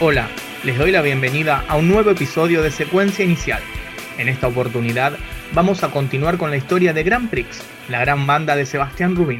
Hola, 0.00 0.28
les 0.64 0.76
doy 0.76 0.90
la 0.90 1.02
bienvenida 1.02 1.64
a 1.68 1.76
un 1.76 1.86
nuevo 1.86 2.10
episodio 2.10 2.62
de 2.62 2.72
Secuencia 2.72 3.24
Inicial. 3.24 3.62
En 4.18 4.28
esta 4.28 4.48
oportunidad 4.48 5.12
vamos 5.52 5.84
a 5.84 5.92
continuar 5.92 6.36
con 6.36 6.50
la 6.50 6.56
historia 6.56 6.92
de 6.92 7.04
Grand 7.04 7.30
Prix, 7.30 7.62
la 7.88 8.00
gran 8.00 8.26
banda 8.26 8.56
de 8.56 8.66
Sebastián 8.66 9.14
Rubín. 9.14 9.38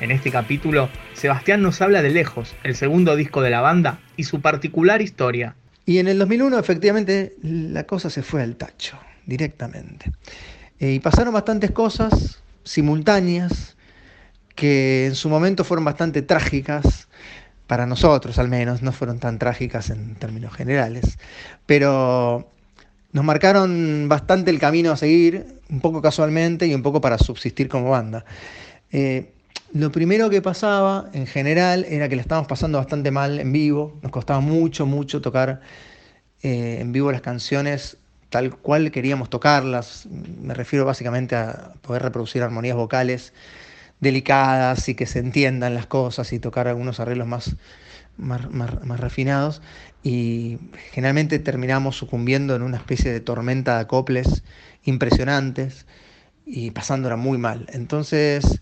En 0.00 0.10
este 0.10 0.30
capítulo, 0.30 0.88
Sebastián 1.12 1.60
nos 1.60 1.82
habla 1.82 2.00
de 2.00 2.08
Lejos, 2.08 2.54
el 2.64 2.74
segundo 2.74 3.16
disco 3.16 3.42
de 3.42 3.50
la 3.50 3.60
banda 3.60 4.00
y 4.16 4.24
su 4.24 4.40
particular 4.40 5.02
historia. 5.02 5.56
Y 5.84 5.98
en 5.98 6.08
el 6.08 6.18
2001 6.18 6.58
efectivamente 6.58 7.34
la 7.42 7.84
cosa 7.84 8.08
se 8.08 8.22
fue 8.22 8.42
al 8.42 8.56
tacho, 8.56 8.98
directamente. 9.26 10.10
Eh, 10.80 10.92
y 10.92 11.00
pasaron 11.00 11.34
bastantes 11.34 11.70
cosas 11.70 12.42
simultáneas 12.64 13.76
que 14.54 15.04
en 15.06 15.14
su 15.16 15.28
momento 15.28 15.64
fueron 15.64 15.84
bastante 15.84 16.22
trágicas, 16.22 17.08
para 17.72 17.86
nosotros 17.86 18.38
al 18.38 18.50
menos, 18.50 18.82
no 18.82 18.92
fueron 18.92 19.18
tan 19.18 19.38
trágicas 19.38 19.88
en 19.88 20.14
términos 20.16 20.52
generales, 20.52 21.16
pero 21.64 22.46
nos 23.12 23.24
marcaron 23.24 24.10
bastante 24.10 24.50
el 24.50 24.58
camino 24.58 24.92
a 24.92 24.96
seguir, 24.98 25.46
un 25.70 25.80
poco 25.80 26.02
casualmente 26.02 26.66
y 26.66 26.74
un 26.74 26.82
poco 26.82 27.00
para 27.00 27.16
subsistir 27.16 27.70
como 27.70 27.88
banda. 27.88 28.26
Eh, 28.90 29.32
lo 29.72 29.90
primero 29.90 30.28
que 30.28 30.42
pasaba 30.42 31.08
en 31.14 31.26
general 31.26 31.86
era 31.88 32.10
que 32.10 32.16
le 32.16 32.20
estábamos 32.20 32.46
pasando 32.46 32.76
bastante 32.76 33.10
mal 33.10 33.40
en 33.40 33.50
vivo, 33.50 33.98
nos 34.02 34.12
costaba 34.12 34.40
mucho, 34.40 34.84
mucho 34.84 35.22
tocar 35.22 35.62
eh, 36.42 36.76
en 36.78 36.92
vivo 36.92 37.10
las 37.10 37.22
canciones 37.22 37.96
tal 38.28 38.54
cual 38.54 38.90
queríamos 38.90 39.30
tocarlas, 39.30 40.06
me 40.42 40.52
refiero 40.52 40.84
básicamente 40.84 41.36
a 41.36 41.72
poder 41.80 42.02
reproducir 42.02 42.42
armonías 42.42 42.76
vocales 42.76 43.32
delicadas 44.02 44.88
y 44.88 44.96
que 44.96 45.06
se 45.06 45.20
entiendan 45.20 45.74
las 45.74 45.86
cosas 45.86 46.32
y 46.32 46.40
tocar 46.40 46.66
algunos 46.66 46.98
arreglos 46.98 47.28
más, 47.28 47.54
más, 48.18 49.00
refinados. 49.00 49.62
Y 50.02 50.58
generalmente 50.90 51.38
terminamos 51.38 51.96
sucumbiendo 51.96 52.56
en 52.56 52.62
una 52.62 52.78
especie 52.78 53.12
de 53.12 53.20
tormenta 53.20 53.76
de 53.76 53.82
acoples 53.82 54.42
impresionantes 54.84 55.86
y 56.44 56.72
pasándola 56.72 57.16
muy 57.16 57.38
mal. 57.38 57.66
Entonces, 57.72 58.60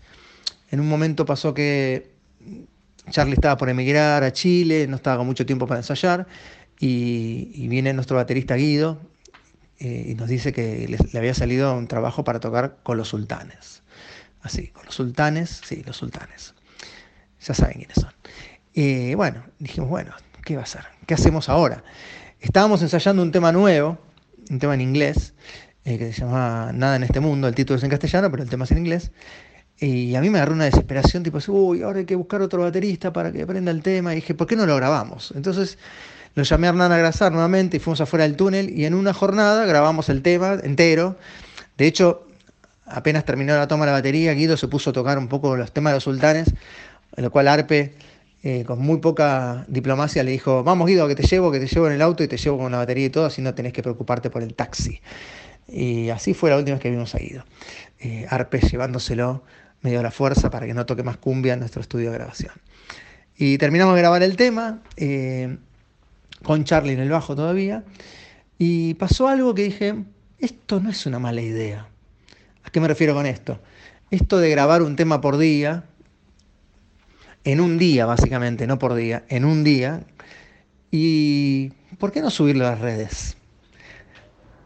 en 0.69 0.79
un 0.79 0.87
momento 0.87 1.25
pasó 1.25 1.55
que 1.55 2.11
Charlie 3.09 3.33
estaba 3.33 3.57
por 3.57 3.69
emigrar 3.69 4.23
a 4.23 4.31
Chile, 4.31 4.85
no 4.87 4.97
estaba 4.97 5.17
con 5.17 5.25
mucho 5.25 5.47
tiempo 5.47 5.65
para 5.65 5.79
ensayar, 5.79 6.27
y, 6.79 7.67
viene 7.67 7.93
nuestro 7.93 8.15
baterista 8.15 8.55
Guido 8.55 8.99
eh, 9.79 10.05
y 10.09 10.15
nos 10.15 10.29
dice 10.29 10.53
que 10.53 10.87
le 10.87 11.19
había 11.19 11.33
salido 11.33 11.75
un 11.75 11.87
trabajo 11.87 12.23
para 12.23 12.39
tocar 12.39 12.77
con 12.83 12.97
los 12.97 13.07
sultanes. 13.07 13.81
Así, 14.41 14.67
con 14.67 14.85
los 14.85 14.95
sultanes, 14.95 15.61
sí, 15.65 15.83
los 15.85 15.97
sultanes. 15.97 16.53
Ya 17.41 17.53
saben 17.53 17.77
quiénes 17.77 17.95
son. 17.95 18.11
Y 18.73 19.13
bueno, 19.15 19.43
dijimos, 19.59 19.89
bueno, 19.89 20.13
¿qué 20.45 20.55
va 20.55 20.63
a 20.63 20.65
ser? 20.65 20.83
¿Qué 21.05 21.13
hacemos 21.13 21.49
ahora? 21.49 21.83
Estábamos 22.39 22.81
ensayando 22.81 23.21
un 23.21 23.31
tema 23.31 23.51
nuevo, 23.51 23.99
un 24.49 24.59
tema 24.59 24.73
en 24.73 24.81
inglés, 24.81 25.33
eh, 25.83 25.97
que 25.97 26.13
se 26.13 26.21
llama 26.21 26.71
Nada 26.73 26.95
en 26.95 27.03
este 27.03 27.19
mundo, 27.19 27.47
el 27.47 27.55
título 27.55 27.77
es 27.77 27.83
en 27.83 27.89
castellano, 27.89 28.29
pero 28.31 28.43
el 28.43 28.49
tema 28.49 28.65
es 28.65 28.71
en 28.71 28.79
inglés. 28.79 29.11
Y 29.77 30.15
a 30.15 30.21
mí 30.21 30.29
me 30.29 30.37
agarró 30.37 30.53
una 30.53 30.65
desesperación, 30.65 31.23
tipo, 31.23 31.39
uy, 31.47 31.81
ahora 31.81 31.99
hay 31.99 32.05
que 32.05 32.15
buscar 32.15 32.41
otro 32.41 32.61
baterista 32.61 33.11
para 33.11 33.31
que 33.31 33.41
aprenda 33.41 33.71
el 33.71 33.81
tema. 33.81 34.13
Y 34.13 34.17
dije, 34.17 34.35
¿por 34.35 34.45
qué 34.45 34.55
no 34.55 34.67
lo 34.67 34.75
grabamos? 34.75 35.33
Entonces 35.35 35.79
lo 36.35 36.43
llamé 36.43 36.67
a 36.67 36.69
Hernán 36.69 36.91
Agrasar 36.91 37.31
nuevamente 37.31 37.77
y 37.77 37.79
fuimos 37.79 37.99
afuera 37.99 38.23
del 38.23 38.35
túnel 38.35 38.69
y 38.69 38.85
en 38.85 38.93
una 38.93 39.13
jornada 39.13 39.65
grabamos 39.65 40.09
el 40.09 40.21
tema 40.21 40.57
entero. 40.63 41.17
De 41.77 41.87
hecho, 41.87 42.27
apenas 42.93 43.25
terminó 43.25 43.55
la 43.55 43.67
toma 43.67 43.85
de 43.85 43.91
la 43.91 43.97
batería, 43.97 44.33
Guido 44.33 44.57
se 44.57 44.67
puso 44.67 44.89
a 44.91 44.93
tocar 44.93 45.17
un 45.17 45.27
poco 45.27 45.55
los 45.55 45.71
temas 45.71 45.91
de 45.91 45.95
los 45.97 46.03
sultanes, 46.03 46.53
en 47.15 47.23
lo 47.23 47.31
cual 47.31 47.47
Arpe, 47.47 47.93
eh, 48.43 48.63
con 48.65 48.79
muy 48.79 48.99
poca 48.99 49.65
diplomacia, 49.67 50.23
le 50.23 50.31
dijo, 50.31 50.63
vamos 50.63 50.87
Guido, 50.87 51.07
que 51.07 51.15
te 51.15 51.23
llevo, 51.23 51.51
que 51.51 51.59
te 51.59 51.67
llevo 51.67 51.87
en 51.87 51.93
el 51.93 52.01
auto 52.01 52.23
y 52.23 52.27
te 52.27 52.37
llevo 52.37 52.57
con 52.57 52.71
la 52.71 52.79
batería 52.79 53.05
y 53.05 53.09
todo, 53.09 53.25
así 53.25 53.41
no 53.41 53.53
tenés 53.53 53.73
que 53.73 53.83
preocuparte 53.83 54.29
por 54.29 54.43
el 54.43 54.53
taxi. 54.53 55.01
Y 55.67 56.09
así 56.09 56.33
fue 56.33 56.49
la 56.49 56.57
última 56.57 56.75
vez 56.75 56.81
que 56.81 56.89
vimos 56.89 57.15
a 57.15 57.19
Guido. 57.19 57.45
Eh, 57.99 58.25
Arpe 58.29 58.59
llevándoselo 58.59 59.43
medio 59.81 59.99
a 59.99 60.03
la 60.03 60.11
fuerza 60.11 60.49
para 60.49 60.65
que 60.65 60.73
no 60.73 60.85
toque 60.85 61.03
más 61.03 61.17
cumbia 61.17 61.53
en 61.53 61.59
nuestro 61.59 61.81
estudio 61.81 62.11
de 62.11 62.17
grabación. 62.17 62.53
Y 63.37 63.57
terminamos 63.57 63.95
de 63.95 64.01
grabar 64.01 64.21
el 64.23 64.35
tema, 64.35 64.81
eh, 64.97 65.57
con 66.43 66.63
Charlie 66.63 66.93
en 66.93 66.99
el 66.99 67.09
bajo 67.09 67.35
todavía, 67.35 67.83
y 68.57 68.93
pasó 68.95 69.27
algo 69.27 69.55
que 69.55 69.63
dije, 69.63 69.95
esto 70.39 70.79
no 70.79 70.89
es 70.89 71.05
una 71.05 71.19
mala 71.19 71.41
idea. 71.41 71.90
¿A 72.63 72.69
qué 72.69 72.79
me 72.79 72.87
refiero 72.87 73.13
con 73.13 73.25
esto? 73.25 73.59
Esto 74.11 74.37
de 74.37 74.49
grabar 74.49 74.81
un 74.81 74.95
tema 74.95 75.21
por 75.21 75.37
día, 75.37 75.85
en 77.43 77.59
un 77.59 77.77
día 77.77 78.05
básicamente, 78.05 78.67
no 78.67 78.77
por 78.77 78.93
día, 78.93 79.23
en 79.29 79.45
un 79.45 79.63
día, 79.63 80.01
y 80.91 81.71
¿por 81.97 82.11
qué 82.11 82.21
no 82.21 82.29
subirlo 82.29 82.67
a 82.67 82.71
las 82.71 82.79
redes? 82.79 83.37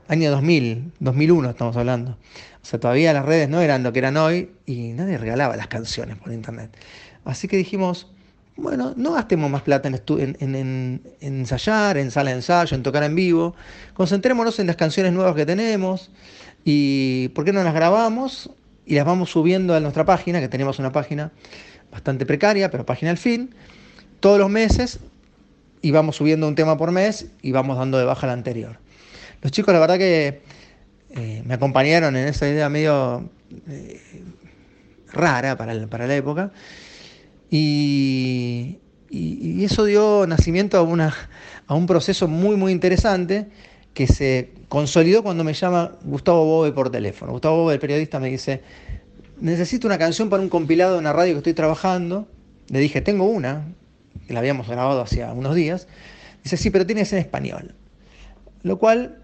Año 0.08 0.30
2000, 0.32 0.94
2001 1.00 1.50
estamos 1.50 1.78
hablando. 1.78 2.12
O 2.12 2.66
sea, 2.66 2.80
todavía 2.80 3.14
las 3.14 3.26
redes 3.26 3.50
no 3.50 3.62
eran 3.62 3.84
lo 3.84 3.94
que 3.94 4.00
eran 4.00 4.18
hoy 4.18 4.52
y 4.66 4.94
nadie 4.94 5.18
regalaba 5.18 5.56
las 5.56 5.68
canciones 5.68 6.18
por 6.18 6.32
internet. 6.32 6.76
Así 7.24 7.48
que 7.48 7.58
dijimos, 7.58 8.08
bueno, 8.56 8.94
no 8.96 9.14
gastemos 9.14 9.52
más 9.52 9.64
plata 9.64 9.90
en, 9.90 10.02
en, 10.40 11.02
ensayar, 11.20 11.98
en 11.98 12.10
sala 12.10 12.30
de 12.30 12.38
ensayo, 12.38 12.76
en 12.76 12.84
tocar 12.84 13.04
en 13.04 13.14
vivo. 13.14 13.56
Concentrémonos 13.94 14.60
en 14.60 14.68
las 14.68 14.76
canciones 14.78 15.12
nuevas 15.12 15.36
que 15.36 15.46
tenemos, 15.46 16.10
¿Y 16.66 17.30
por 17.30 17.46
qué 17.46 17.54
no 17.54 17.64
las 17.64 17.76
grabamos 17.76 18.50
y 18.86 18.96
las 18.96 19.06
vamos 19.06 19.30
subiendo 19.30 19.76
a 19.76 19.80
nuestra 19.80 20.04
página, 20.04 20.42
que 20.42 20.50
tenemos 20.50 20.80
una 20.80 20.92
página 20.92 21.32
bastante 21.92 22.26
precaria, 22.26 22.72
pero 22.72 22.86
página 22.86 23.12
al 23.12 23.18
fin, 23.18 23.54
todos 24.20 24.40
los 24.40 24.50
meses 24.50 25.00
y 25.82 25.92
vamos 25.92 26.16
subiendo 26.16 26.48
un 26.48 26.56
tema 26.56 26.76
por 26.78 26.92
mes 26.92 27.28
y 27.44 27.52
vamos 27.52 27.78
dando 27.78 28.00
de 28.00 28.06
baja 28.06 28.26
la 28.26 28.34
anterior. 28.34 28.80
Los 29.44 29.52
chicos, 29.52 29.74
la 29.76 29.80
verdad 29.80 30.00
que 30.00 30.42
eh, 31.12 31.44
me 31.46 31.54
acompañaron 31.54 32.16
en 32.16 32.28
esa 32.28 32.50
idea 32.50 32.68
medio 32.68 33.30
eh, 33.70 34.02
rara 35.14 35.56
para, 35.56 35.76
la 35.76 36.16
época. 36.16 36.52
Y, 37.52 38.80
eso 39.12 39.86
dio 39.86 40.26
nacimiento 40.28 40.78
a, 40.78 40.82
una, 40.82 41.14
a 41.68 41.76
un 41.76 41.86
proceso 41.86 42.28
muy, 42.28 42.56
muy 42.56 42.72
interesante 42.72 43.48
que 43.96 44.08
se 44.08 44.52
consolidó 44.68 45.24
cuando 45.24 45.44
me 45.44 45.54
llama 45.54 45.94
Gustavo 46.04 46.46
Bobe 46.46 46.74
por 46.74 46.92
teléfono. 46.92 47.32
Gustavo 47.32 47.64
Bobe, 47.64 47.76
el 47.76 47.80
periodista, 47.80 48.20
me 48.20 48.30
dice, 48.30 48.62
necesito 49.40 49.88
una 49.88 49.98
canción 49.98 50.30
para 50.30 50.44
un 50.44 50.50
compilado 50.50 50.94
de 50.94 51.00
una 51.00 51.14
radio 51.14 51.34
que 51.34 51.38
estoy 51.38 51.54
trabajando. 51.54 52.28
Le 52.68 52.80
dije, 52.80 53.00
tengo 53.00 53.24
una, 53.24 53.66
que 54.28 54.34
la 54.34 54.40
habíamos 54.40 54.68
grabado 54.68 55.02
hacía 55.02 55.32
unos 55.32 55.56
días. 55.56 55.88
Dice, 56.44 56.58
sí, 56.58 56.70
pero 56.70 56.86
tienes 56.86 57.14
en 57.14 57.20
español. 57.20 57.74
Lo 58.64 58.78
cual 58.78 59.24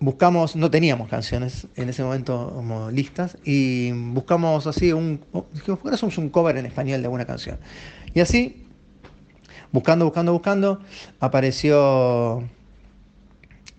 buscamos, 0.00 0.56
no 0.56 0.68
teníamos 0.68 1.08
canciones 1.08 1.68
en 1.76 1.88
ese 1.88 2.02
momento 2.02 2.50
como 2.52 2.90
listas, 2.90 3.38
y 3.44 3.92
buscamos 3.92 4.66
así 4.66 4.92
un, 4.92 5.20
dijimos, 5.52 5.78
¿por 5.78 5.96
qué 5.96 6.16
un 6.18 6.28
cover 6.28 6.56
en 6.56 6.66
español 6.66 7.02
de 7.02 7.06
alguna 7.06 7.24
canción? 7.24 7.60
Y 8.14 8.18
así, 8.18 8.66
buscando, 9.70 10.06
buscando, 10.06 10.32
buscando, 10.32 10.80
apareció 11.20 12.42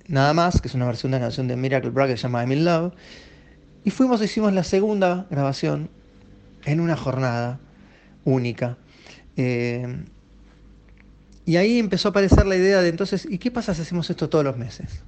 nada 0.08 0.34
más, 0.34 0.62
que 0.62 0.68
es 0.68 0.74
una 0.74 0.86
versión 0.86 1.12
de 1.12 1.18
una 1.18 1.26
canción 1.26 1.48
de 1.48 1.56
Miracle 1.56 1.92
Bride 1.92 2.10
que 2.10 2.18
se 2.18 2.24
llama 2.24 2.42
I'm 2.42 2.52
in 2.52 2.66
Love. 2.66 2.94
Y 3.84 3.92
fuimos, 3.92 4.22
hicimos 4.22 4.54
la 4.54 4.64
segunda 4.64 5.28
grabación 5.30 5.90
en 6.66 6.80
una 6.80 6.96
jornada 6.96 7.60
única. 8.24 8.78
Eh, 9.36 10.06
y 11.46 11.58
ahí 11.58 11.80
empezó 11.80 12.08
a 12.08 12.12
aparecer 12.12 12.46
la 12.46 12.56
idea 12.56 12.82
de 12.82 12.90
entonces, 12.90 13.28
¿y 13.30 13.38
qué 13.38 13.52
pasa 13.52 13.74
si 13.74 13.82
hacemos 13.82 14.10
esto 14.10 14.30
todos 14.30 14.46
los 14.46 14.58
meses? 14.58 15.04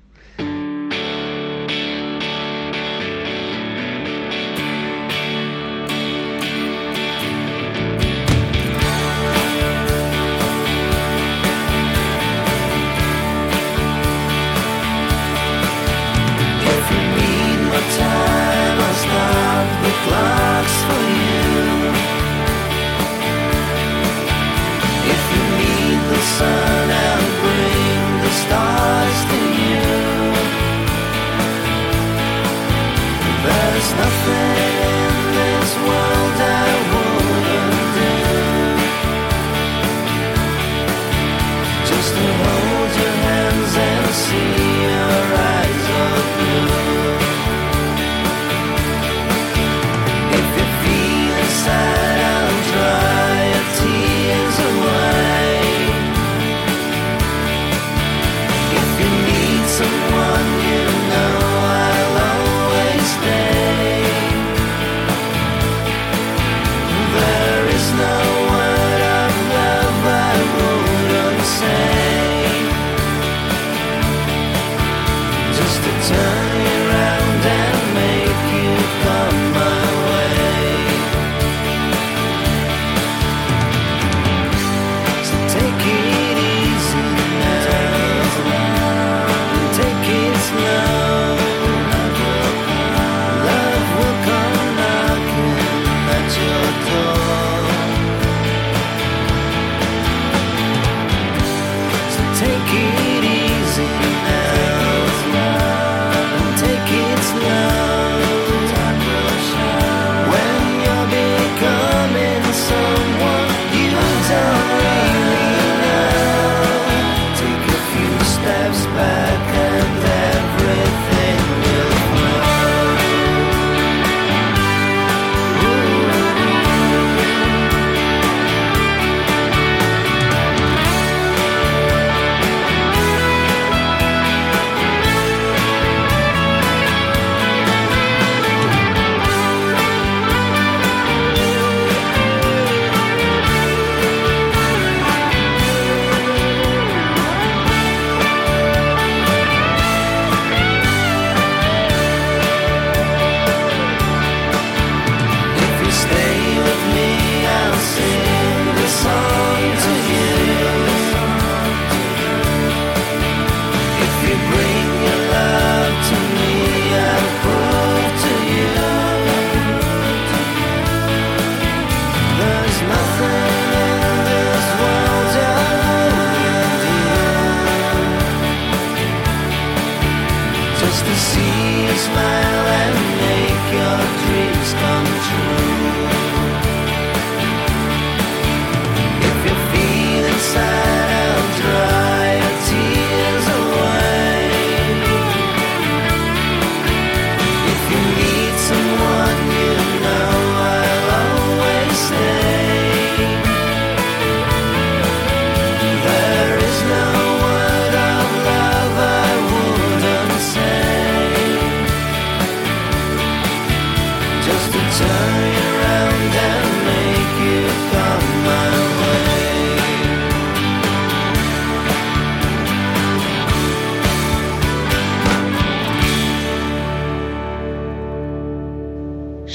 to 75.77 75.91
turn 76.07 76.74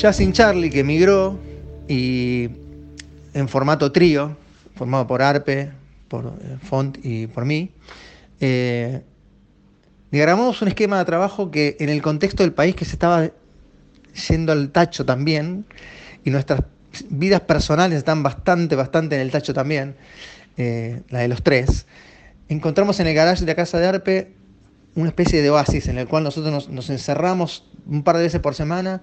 Ya 0.00 0.14
sin 0.14 0.32
Charlie, 0.32 0.70
que 0.70 0.80
emigró, 0.80 1.38
y 1.86 2.48
en 3.34 3.48
formato 3.50 3.92
trío, 3.92 4.34
formado 4.74 5.06
por 5.06 5.20
Arpe, 5.20 5.72
por 6.08 6.24
eh, 6.40 6.56
Font 6.62 6.96
y 7.02 7.26
por 7.26 7.44
mí, 7.44 7.70
eh, 8.40 9.02
diagramamos 10.10 10.62
un 10.62 10.68
esquema 10.68 10.98
de 10.98 11.04
trabajo 11.04 11.50
que 11.50 11.76
en 11.80 11.90
el 11.90 12.00
contexto 12.00 12.42
del 12.42 12.54
país 12.54 12.74
que 12.74 12.86
se 12.86 12.92
estaba 12.92 13.30
yendo 14.30 14.52
al 14.52 14.70
tacho 14.70 15.04
también, 15.04 15.66
y 16.24 16.30
nuestras 16.30 16.62
vidas 17.10 17.42
personales 17.42 17.98
están 17.98 18.22
bastante, 18.22 18.76
bastante 18.76 19.16
en 19.16 19.20
el 19.20 19.30
tacho 19.30 19.52
también, 19.52 19.96
eh, 20.56 21.02
la 21.10 21.18
de 21.18 21.28
los 21.28 21.42
tres, 21.42 21.86
encontramos 22.48 23.00
en 23.00 23.06
el 23.06 23.14
garage 23.14 23.40
de 23.40 23.48
la 23.48 23.54
casa 23.54 23.78
de 23.78 23.86
Arpe 23.86 24.32
una 24.94 25.08
especie 25.08 25.42
de 25.42 25.50
oasis 25.50 25.88
en 25.88 25.98
el 25.98 26.08
cual 26.08 26.24
nosotros 26.24 26.50
nos, 26.50 26.68
nos 26.70 26.88
encerramos 26.88 27.66
un 27.86 28.02
par 28.02 28.16
de 28.16 28.22
veces 28.22 28.40
por 28.40 28.54
semana 28.54 29.02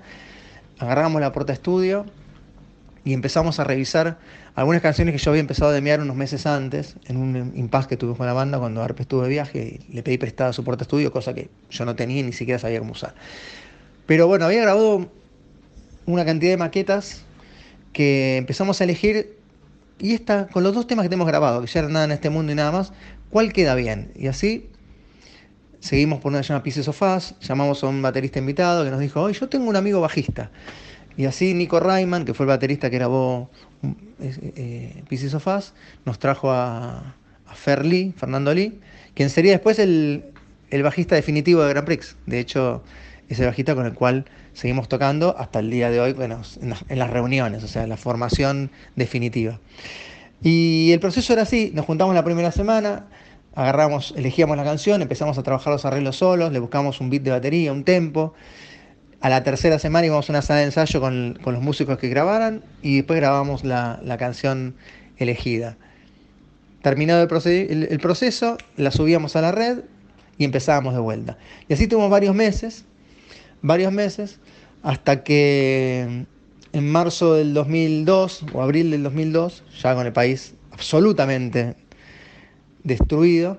agarramos 0.80 1.22
la 1.22 1.32
porta 1.32 1.54
estudio 1.54 2.06
y 3.04 3.14
empezamos 3.14 3.60
a 3.60 3.64
revisar 3.64 4.18
algunas 4.56 4.82
canciones 4.82 5.14
que 5.14 5.20
yo 5.20 5.32
había 5.32 5.40
empezado 5.40 5.72
a 5.72 5.74
demear 5.74 6.02
unos 6.02 6.16
meses 6.16 6.46
antes, 6.46 6.96
en 7.06 7.18
un 7.18 7.54
impasse 7.56 7.88
que 7.88 7.98
tuve 7.98 8.18
con 8.18 8.26
la 8.26 8.34
banda 8.34 8.60
cuando 8.60 8.82
Arpe 8.84 9.04
estuvo 9.04 9.22
de 9.22 9.30
viaje 9.30 9.80
y 9.88 9.94
le 9.94 10.04
pedí 10.04 10.18
prestada 10.18 10.52
su 10.52 10.64
porta 10.64 10.84
estudio, 10.84 11.12
cosa 11.12 11.34
que 11.34 11.50
yo 11.70 11.86
no 11.86 11.96
tenía 11.96 12.20
y 12.20 12.24
ni 12.24 12.34
siquiera 12.34 12.60
sabía 12.60 12.80
cómo 12.80 12.92
usar. 12.92 13.14
Pero 14.08 14.28
bueno, 14.28 14.46
había 14.46 14.62
grabado 14.62 15.10
una 16.06 16.26
cantidad 16.26 16.52
de 16.52 16.58
maquetas 16.58 17.24
que 17.94 18.38
empezamos 18.38 18.82
a 18.82 18.84
elegir 18.84 19.38
y 20.00 20.14
esta, 20.14 20.48
con 20.48 20.64
los 20.64 20.74
dos 20.74 20.88
temas 20.88 21.04
que 21.04 21.10
tenemos 21.10 21.28
grabado, 21.28 21.62
que 21.62 21.68
ya 21.68 21.80
eran 21.80 21.94
nada 21.94 22.06
en 22.06 22.12
este 22.12 22.30
mundo 22.30 22.52
y 22.52 22.56
nada 22.56 22.72
más, 22.72 22.94
¿cuál 23.30 23.54
queda 23.54 23.76
bien? 23.76 24.12
Y 24.16 24.28
así 24.28 24.70
Seguimos 25.80 26.20
por 26.20 26.32
una 26.32 26.40
que 26.40 26.44
se 26.44 26.54
llama 26.54 26.64
Pieces 26.64 26.88
of 26.88 27.02
llamamos 27.42 27.84
a 27.84 27.88
un 27.88 28.02
baterista 28.02 28.40
invitado 28.40 28.84
que 28.84 28.92
nos 28.92 29.00
dijo, 29.00 29.22
hoy 29.22 29.34
yo 29.34 29.48
tengo 29.48 29.70
un 29.70 29.76
amigo 29.76 30.02
bajista. 30.02 30.50
Y 31.16 31.26
así 31.26 31.54
Nico 31.54 31.80
Rayman, 31.80 32.26
que 32.26 32.34
fue 32.34 32.46
el 32.46 32.50
baterista 32.50 32.90
que 32.90 32.98
grabó 32.98 33.50
eh, 34.20 35.04
Pieces 35.08 35.34
of 35.34 35.48
nos 36.06 36.20
trajo 36.20 36.52
a, 36.52 37.16
Fer 37.54 37.86
Lee, 37.86 38.14
Fernando 38.16 38.54
Lee, 38.54 38.80
quien 39.16 39.30
sería 39.30 39.54
después 39.54 39.80
el, 39.80 40.24
bajista 40.84 41.16
definitivo 41.16 41.64
de 41.64 41.70
Grand 41.70 41.88
Prix. 41.88 42.18
De 42.26 42.40
hecho, 42.40 42.84
es 43.30 43.40
el 43.40 43.48
bajista 43.48 43.74
con 43.74 43.86
el 43.86 43.94
cual 43.94 44.26
seguimos 44.54 44.88
tocando 44.90 45.36
hasta 45.38 45.60
el 45.60 45.72
día 45.72 45.90
de 45.90 46.00
hoy 46.00 46.14
bueno, 46.14 46.42
en, 46.62 46.70
las, 46.70 46.84
en 46.88 47.00
las 47.00 47.10
reuniones, 47.10 47.64
o 47.64 47.68
sea, 47.68 47.88
la 47.88 47.98
formación 47.98 48.70
definitiva. 48.96 49.60
Y 50.44 50.92
el 50.92 51.00
proceso 51.00 51.34
era 51.34 51.44
así, 51.44 51.72
nos 51.74 51.86
juntamos 51.86 52.14
la 52.14 52.24
primera 52.24 52.52
semana, 52.52 53.08
agarramos, 53.58 54.14
elegíamos 54.16 54.56
la 54.56 54.64
canción, 54.64 55.02
empezamos 55.02 55.40
a 55.40 55.44
trabajar 55.44 55.74
los 55.74 55.84
arreglos 55.84 56.18
solos, 56.18 56.52
le 56.52 56.60
buscamos 56.60 57.02
un 57.02 57.10
beat 57.10 57.24
de 57.24 57.32
batería, 57.32 57.74
un 57.74 57.84
tempo. 57.84 58.36
A 59.20 59.30
la 59.30 59.44
tercera 59.44 59.80
semana 59.80 60.06
íbamos 60.06 60.30
a 60.30 60.34
una 60.34 60.44
sala 60.44 60.60
de 60.60 60.66
ensayo 60.68 61.02
con, 61.02 61.40
los 61.44 61.62
músicos 61.64 61.98
que 61.98 62.08
grabaran 62.08 62.64
y 62.84 62.98
después 62.98 63.20
grabamos 63.20 63.64
la, 63.64 64.16
canción 64.20 64.76
elegida. 65.18 65.76
Terminado 66.84 67.24
el, 67.24 67.88
el, 67.90 68.00
proceso, 68.00 68.58
la 68.76 68.92
subíamos 68.92 69.36
a 69.36 69.42
la 69.42 69.52
red 69.52 69.80
y 70.38 70.46
empezábamos 70.46 70.94
de 70.94 71.00
vuelta. 71.00 71.40
Y 71.68 71.74
así 71.74 71.88
tuvimos 71.88 72.12
varios 72.12 72.36
meses, 72.36 72.86
varios 73.64 73.92
meses, 73.92 74.40
hasta 74.84 75.24
que 75.24 76.28
en 76.74 76.92
marzo 76.92 77.34
del 77.34 77.56
2002 77.56 78.46
o 78.54 78.62
abril 78.62 78.92
del 78.92 79.02
2002, 79.02 79.64
ya 79.82 79.96
con 79.96 80.06
el 80.06 80.14
país 80.14 80.54
absolutamente 80.72 81.76
destruido, 82.88 83.58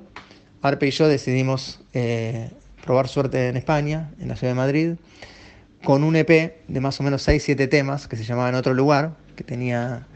Arpe 0.63 0.89
y 0.89 0.91
yo 0.91 1.07
decidimos 1.07 1.81
eh, 1.93 2.51
probar 2.85 3.09
suerte 3.09 3.49
en 3.49 3.57
España, 3.57 4.11
en 4.19 4.29
la 4.29 4.37
ciudad 4.37 4.53
de 4.53 4.57
Madrid, 4.57 4.95
con 5.85 6.03
un 6.03 6.17
EP 6.17 6.57
de 6.67 6.81
más 6.81 6.99
o 6.99 7.03
menos 7.05 7.29
6-7 7.29 7.69
temas 7.69 8.09
que 8.09 8.17
se 8.17 8.25
llamaba 8.25 8.49
En 8.49 8.55
otro 8.57 8.75
lugar, 8.75 9.17
que 9.37 9.45
tenía 9.45 10.07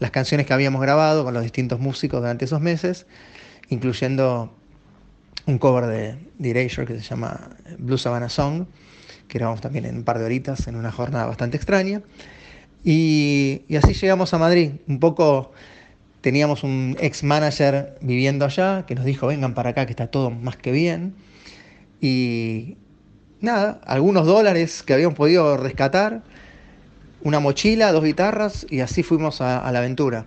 las 0.00 0.10
canciones 0.10 0.46
que 0.46 0.52
habíamos 0.52 0.82
grabado 0.82 1.24
con 1.24 1.32
los 1.32 1.42
distintos 1.42 1.80
músicos 1.80 2.20
durante 2.20 2.44
esos 2.44 2.60
meses, 2.60 3.06
incluyendo 3.70 4.52
un 5.46 5.58
cover 5.58 5.86
de, 5.86 6.18
de 6.38 6.50
Erasure 6.50 6.86
que 6.86 6.94
se 6.94 7.02
llama 7.02 7.50
Blue 7.78 7.96
Savannah 7.96 8.28
Song, 8.28 8.66
que 9.28 9.38
grabamos 9.38 9.60
también 9.60 9.86
en 9.86 9.96
un 9.96 10.04
par 10.04 10.18
de 10.18 10.24
horitas 10.24 10.66
en 10.66 10.76
una 10.76 10.92
jornada 10.92 11.24
bastante 11.26 11.56
extraña. 11.56 12.02
Y, 12.84 13.62
y 13.68 13.76
así 13.76 13.94
llegamos 13.94 14.34
a 14.34 14.38
Madrid, 14.38 14.72
un 14.86 15.00
poco 15.00 15.52
teníamos 16.20 16.64
un 16.64 16.96
ex 17.00 17.22
manager 17.22 17.96
viviendo 18.00 18.44
allá 18.44 18.84
que 18.86 18.94
nos 18.94 19.04
dijo, 19.04 19.26
vengan 19.26 19.54
para 19.54 19.70
acá, 19.70 19.86
que 19.86 19.92
está 19.92 20.08
todo 20.08 20.30
más 20.30 20.56
que 20.56 20.72
bien. 20.72 21.14
Y 22.00 22.76
nada, 23.40 23.80
algunos 23.86 24.26
dólares 24.26 24.82
que 24.82 24.94
habíamos 24.94 25.16
podido 25.16 25.56
rescatar, 25.56 26.22
una 27.22 27.40
mochila, 27.40 27.92
dos 27.92 28.04
guitarras, 28.04 28.66
y 28.70 28.80
así 28.80 29.02
fuimos 29.02 29.40
a, 29.40 29.70
la 29.72 29.78
aventura. 29.78 30.26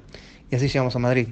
Y 0.51 0.55
así 0.55 0.67
llegamos 0.67 0.95
a 0.95 0.99
Madrid. 0.99 1.27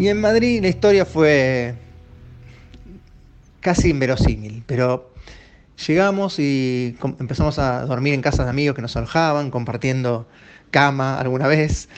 Y 0.00 0.08
en 0.08 0.18
Madrid 0.18 0.62
la 0.62 0.68
historia 0.68 1.04
fue 1.04 1.74
casi 3.60 3.90
inverosímil, 3.90 4.62
pero 4.66 5.10
llegamos 5.86 6.38
y 6.38 6.96
empezamos 7.18 7.58
a 7.58 7.84
dormir 7.84 8.14
en 8.14 8.22
casas 8.22 8.46
de 8.46 8.50
amigos 8.50 8.74
que 8.74 8.80
nos 8.80 8.96
alojaban, 8.96 9.50
compartiendo 9.50 10.26
cama 10.70 11.20
alguna 11.20 11.48
vez. 11.48 11.90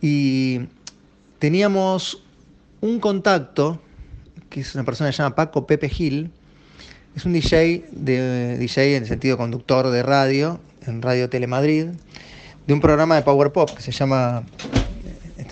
Y 0.00 0.60
teníamos 1.40 2.22
un 2.80 3.00
contacto, 3.00 3.82
que 4.48 4.60
es 4.60 4.76
una 4.76 4.84
persona 4.84 5.10
que 5.10 5.16
se 5.16 5.24
llama 5.24 5.34
Paco 5.34 5.66
Pepe 5.66 5.88
Gil, 5.88 6.30
es 7.16 7.24
un 7.24 7.32
DJ, 7.32 7.86
de, 7.90 8.56
DJ 8.56 8.98
en 8.98 9.02
el 9.02 9.08
sentido 9.08 9.36
conductor 9.36 9.90
de 9.90 10.04
radio, 10.04 10.60
en 10.86 11.02
Radio 11.02 11.28
Telemadrid, 11.28 11.86
de 12.68 12.72
un 12.72 12.80
programa 12.80 13.16
de 13.16 13.22
Power 13.22 13.50
Pop 13.50 13.68
que 13.74 13.82
se 13.82 13.90
llama, 13.90 14.44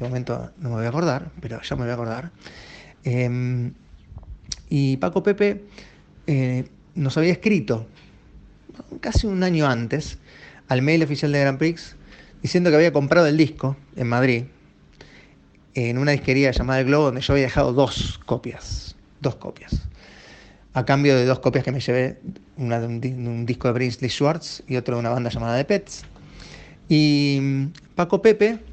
este 0.00 0.08
momento 0.08 0.50
no 0.56 0.70
me 0.70 0.76
voy 0.76 0.86
a 0.86 0.88
acordar, 0.88 1.30
pero 1.42 1.60
ya 1.60 1.76
me 1.76 1.82
voy 1.82 1.90
a 1.90 1.92
acordar. 1.92 2.30
Em, 3.04 3.74
y 4.70 4.96
Paco 4.96 5.22
Pepe 5.22 5.66
eh, 6.26 6.64
nos 6.94 7.18
había 7.18 7.32
escrito 7.32 7.86
casi 9.00 9.26
un 9.26 9.42
año 9.42 9.66
antes 9.66 10.16
al 10.68 10.80
mail 10.80 11.02
oficial 11.02 11.32
de 11.32 11.40
Grand 11.40 11.58
Prix 11.58 11.96
diciendo 12.40 12.70
que 12.70 12.76
había 12.76 12.94
comprado 12.94 13.26
el 13.26 13.36
disco 13.36 13.76
en 13.94 14.06
Madrid, 14.06 14.44
en 15.74 15.98
una 15.98 16.12
disquería 16.12 16.50
llamada 16.50 16.80
El 16.80 16.86
Globo, 16.86 17.04
donde 17.06 17.20
yo 17.20 17.34
había 17.34 17.44
dejado 17.44 17.74
dos 17.74 18.18
copias, 18.24 18.96
dos 19.20 19.34
copias, 19.34 19.86
a 20.72 20.86
cambio 20.86 21.14
de 21.14 21.26
dos 21.26 21.40
copias 21.40 21.62
que 21.62 21.72
me 21.72 21.80
llevé, 21.80 22.20
una 22.56 22.80
de 22.80 22.86
un, 22.86 23.44
disco 23.44 23.68
de 23.68 23.74
Brinsley 23.74 24.08
Schwartz 24.08 24.62
y 24.66 24.76
otro 24.76 24.94
de 24.94 25.00
una 25.00 25.10
banda 25.10 25.28
llamada 25.28 25.58
The 25.58 25.66
Pets. 25.66 26.04
Y 26.88 27.38
mm, 27.42 27.66
Paco 27.96 28.22
Pepe 28.22 28.69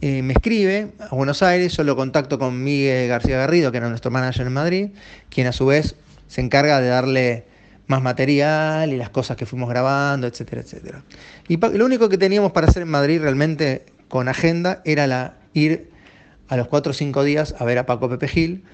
eh, 0.00 0.22
me 0.22 0.32
escribe 0.32 0.92
a 0.98 1.14
Buenos 1.14 1.42
Aires, 1.42 1.76
yo 1.76 1.84
lo 1.84 1.94
contacto 1.94 2.38
con 2.38 2.62
Miguel 2.62 3.08
García 3.08 3.36
Garrido, 3.36 3.70
que 3.70 3.78
era 3.78 3.88
nuestro 3.88 4.10
manager 4.10 4.46
en 4.46 4.52
Madrid, 4.52 4.88
quien 5.28 5.46
a 5.46 5.52
su 5.52 5.66
vez 5.66 5.96
se 6.26 6.40
encarga 6.40 6.80
de 6.80 6.88
darle 6.88 7.44
más 7.86 8.02
material 8.02 8.92
y 8.92 8.96
las 8.96 9.10
cosas 9.10 9.36
que 9.36 9.46
fuimos 9.46 9.68
grabando, 9.68 10.26
etcétera, 10.26 10.62
etcétera. 10.62 11.02
Y 11.48 11.58
lo 11.58 11.84
único 11.84 12.08
que 12.08 12.16
teníamos 12.16 12.52
para 12.52 12.68
hacer 12.68 12.82
en 12.82 12.88
Madrid 12.88 13.20
realmente 13.20 13.84
con 14.08 14.28
agenda 14.28 14.80
era 14.84 15.06
la, 15.06 15.34
ir 15.54 15.90
a 16.48 16.56
los 16.56 16.68
cuatro 16.68 16.90
o 16.90 16.94
cinco 16.94 17.24
días 17.24 17.54
a 17.58 17.64
ver 17.64 17.78
a 17.78 17.86
Paco 17.86 18.08
Pepe 18.08 18.28
Gil 18.28 18.64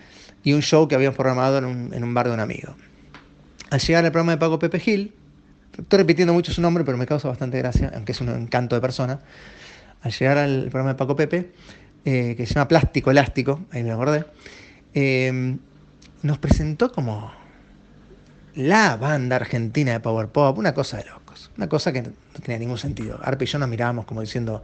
y 0.44 0.52
un 0.52 0.62
show 0.62 0.86
que 0.86 0.94
habíamos 0.94 1.16
programado 1.16 1.58
en 1.58 2.04
un, 2.04 2.14
bar 2.14 2.28
de 2.28 2.34
un 2.34 2.40
amigo. 2.40 2.76
Al 3.70 3.80
llegar 3.80 4.04
al 4.04 4.12
programa 4.12 4.32
de 4.32 4.38
Paco 4.38 4.58
Pepe 4.58 4.78
Gil, 4.78 5.12
estoy 5.76 5.98
repitiendo 5.98 6.32
mucho 6.32 6.52
su 6.52 6.60
nombre, 6.60 6.84
pero 6.84 6.96
me 6.96 7.06
causa 7.06 7.26
bastante 7.28 7.58
gracia, 7.58 7.90
aunque 7.94 8.12
es 8.12 8.20
un 8.20 8.28
encanto 8.28 8.74
de 8.74 8.80
persona. 8.80 9.20
Al 10.02 10.12
llegar 10.12 10.38
al 10.38 10.62
programa 10.70 10.90
de 10.90 10.94
Paco 10.94 11.16
Pepe, 11.16 11.52
eh, 12.04 12.34
que 12.36 12.46
se 12.46 12.54
llama 12.54 12.68
Plástico 12.68 13.10
Elástico, 13.10 13.60
ahí 13.72 13.82
me 13.82 13.92
acordé, 13.92 14.24
eh, 14.94 15.56
nos 16.22 16.38
presentó 16.38 16.92
como 16.92 17.32
la 18.54 18.96
banda 18.96 19.36
argentina 19.36 19.92
de 19.92 20.00
Power 20.00 20.28
Pop, 20.28 20.58
una 20.58 20.72
cosa 20.72 20.96
de 20.98 21.04
locos, 21.04 21.50
una 21.56 21.68
cosa 21.68 21.92
que 21.92 22.02
no 22.02 22.12
tenía 22.42 22.58
ningún 22.58 22.78
sentido. 22.78 23.18
Arpe 23.22 23.44
y 23.44 23.48
yo 23.48 23.58
nos 23.58 23.68
mirábamos 23.68 24.06
como 24.06 24.22
diciendo, 24.22 24.62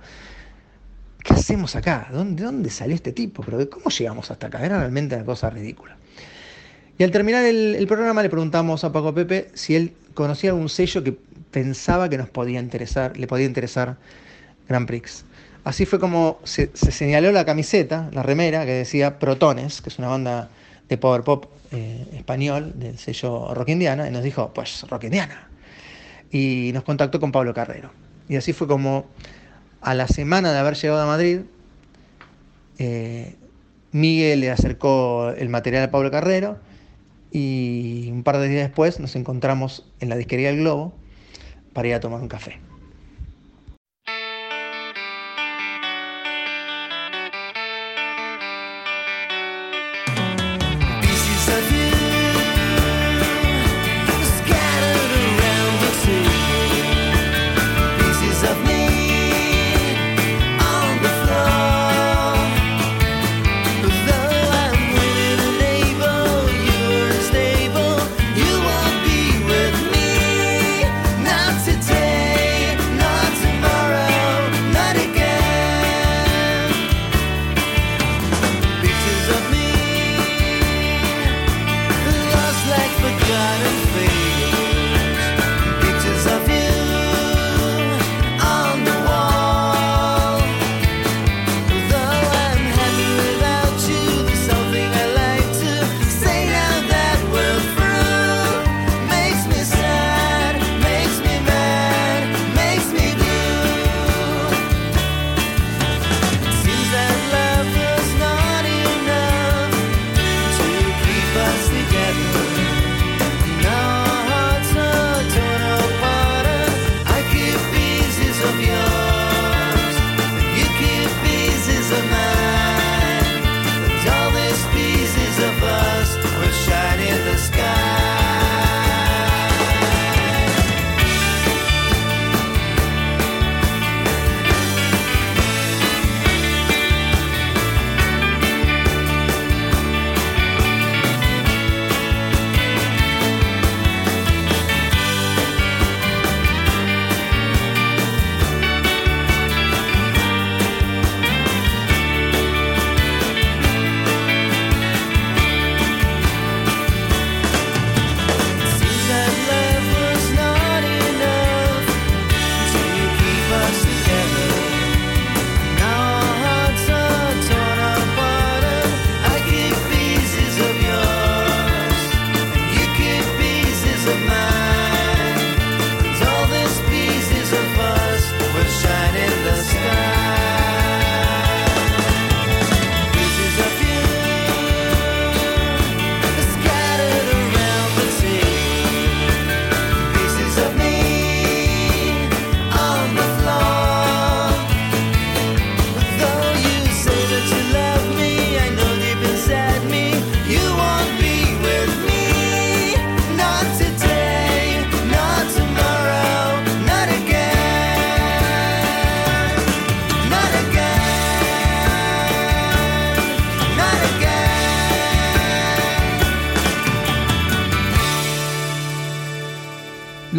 ¿qué 1.22 1.34
hacemos 1.34 1.76
acá? 1.76 2.08
¿Dónde, 2.10 2.42
dónde 2.42 2.70
salió 2.70 2.94
este 2.94 3.12
tipo? 3.12 3.42
¿Pero 3.42 3.68
cómo 3.68 3.90
llegamos 3.90 4.30
hasta 4.30 4.46
acá? 4.46 4.64
Era 4.64 4.78
realmente 4.78 5.14
una 5.14 5.24
cosa 5.24 5.50
ridícula. 5.50 5.96
Y 6.98 7.04
al 7.04 7.10
terminar 7.10 7.44
el, 7.44 7.84
programa 7.86 8.22
le 8.22 8.30
preguntamos 8.30 8.84
a 8.84 8.92
Paco 8.92 9.14
Pepe 9.14 9.50
si 9.54 9.74
él 9.74 9.94
conocía 10.14 10.50
algún 10.50 10.68
sello 10.68 11.02
que 11.02 11.18
pensaba 11.50 12.08
que 12.08 12.18
nos 12.18 12.28
podía 12.28 12.60
interesar, 12.60 13.16
le 13.16 13.26
podía 13.26 13.46
interesar 13.46 13.96
Grand 14.68 14.86
Prix. 14.86 15.24
Así 15.64 15.86
fue 15.86 16.00
como 16.00 16.38
se, 16.44 16.70
se 16.74 16.90
señaló 16.90 17.30
la 17.32 17.44
camiseta, 17.44 18.10
la 18.12 18.22
remera, 18.22 18.64
que 18.64 18.72
decía 18.72 19.18
Protones, 19.18 19.80
que 19.80 19.90
es 19.90 19.98
una 19.98 20.08
banda 20.08 20.50
de 20.88 20.98
power 20.98 21.22
pop 21.22 21.46
eh, 21.70 22.06
español 22.12 22.72
del 22.76 22.98
sello 22.98 23.54
Rock 23.54 23.70
Indiana 23.70 24.06
y 24.06 24.10
nos 24.10 24.22
dijo, 24.22 24.52
pues 24.52 24.84
Rock 24.90 25.04
Indiana. 25.04 25.48
Y 26.30 26.70
nos 26.74 26.82
contactó 26.82 27.20
con 27.20 27.32
Pablo 27.32 27.54
Carrero. 27.54 27.90
Y 28.28 28.36
así 28.36 28.52
fue 28.52 28.66
como 28.66 29.06
a 29.80 29.94
la 29.94 30.06
semana 30.06 30.52
de 30.52 30.58
haber 30.58 30.74
llegado 30.74 31.00
a 31.00 31.06
Madrid, 31.06 31.40
eh, 32.78 33.36
Miguel 33.90 34.40
le 34.40 34.50
acercó 34.50 35.30
el 35.30 35.48
material 35.48 35.84
a 35.84 35.90
Pablo 35.90 36.10
Carrero 36.10 36.58
y 37.30 38.08
un 38.10 38.22
par 38.22 38.38
de 38.38 38.48
días 38.48 38.64
después 38.64 39.00
nos 39.00 39.16
encontramos 39.16 39.86
en 40.00 40.08
la 40.08 40.16
disquería 40.16 40.48
del 40.48 40.58
Globo 40.58 40.94
para 41.72 41.88
ir 41.88 41.94
a 41.94 42.00
tomar 42.00 42.20
un 42.20 42.28
café. 42.28 42.60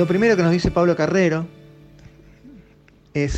Lo 0.03 0.07
primero 0.07 0.35
que 0.35 0.43
nos 0.43 0.51
dice 0.51 0.69
Pablo 0.69 0.97
Carrero 0.97 1.47
es, 3.13 3.37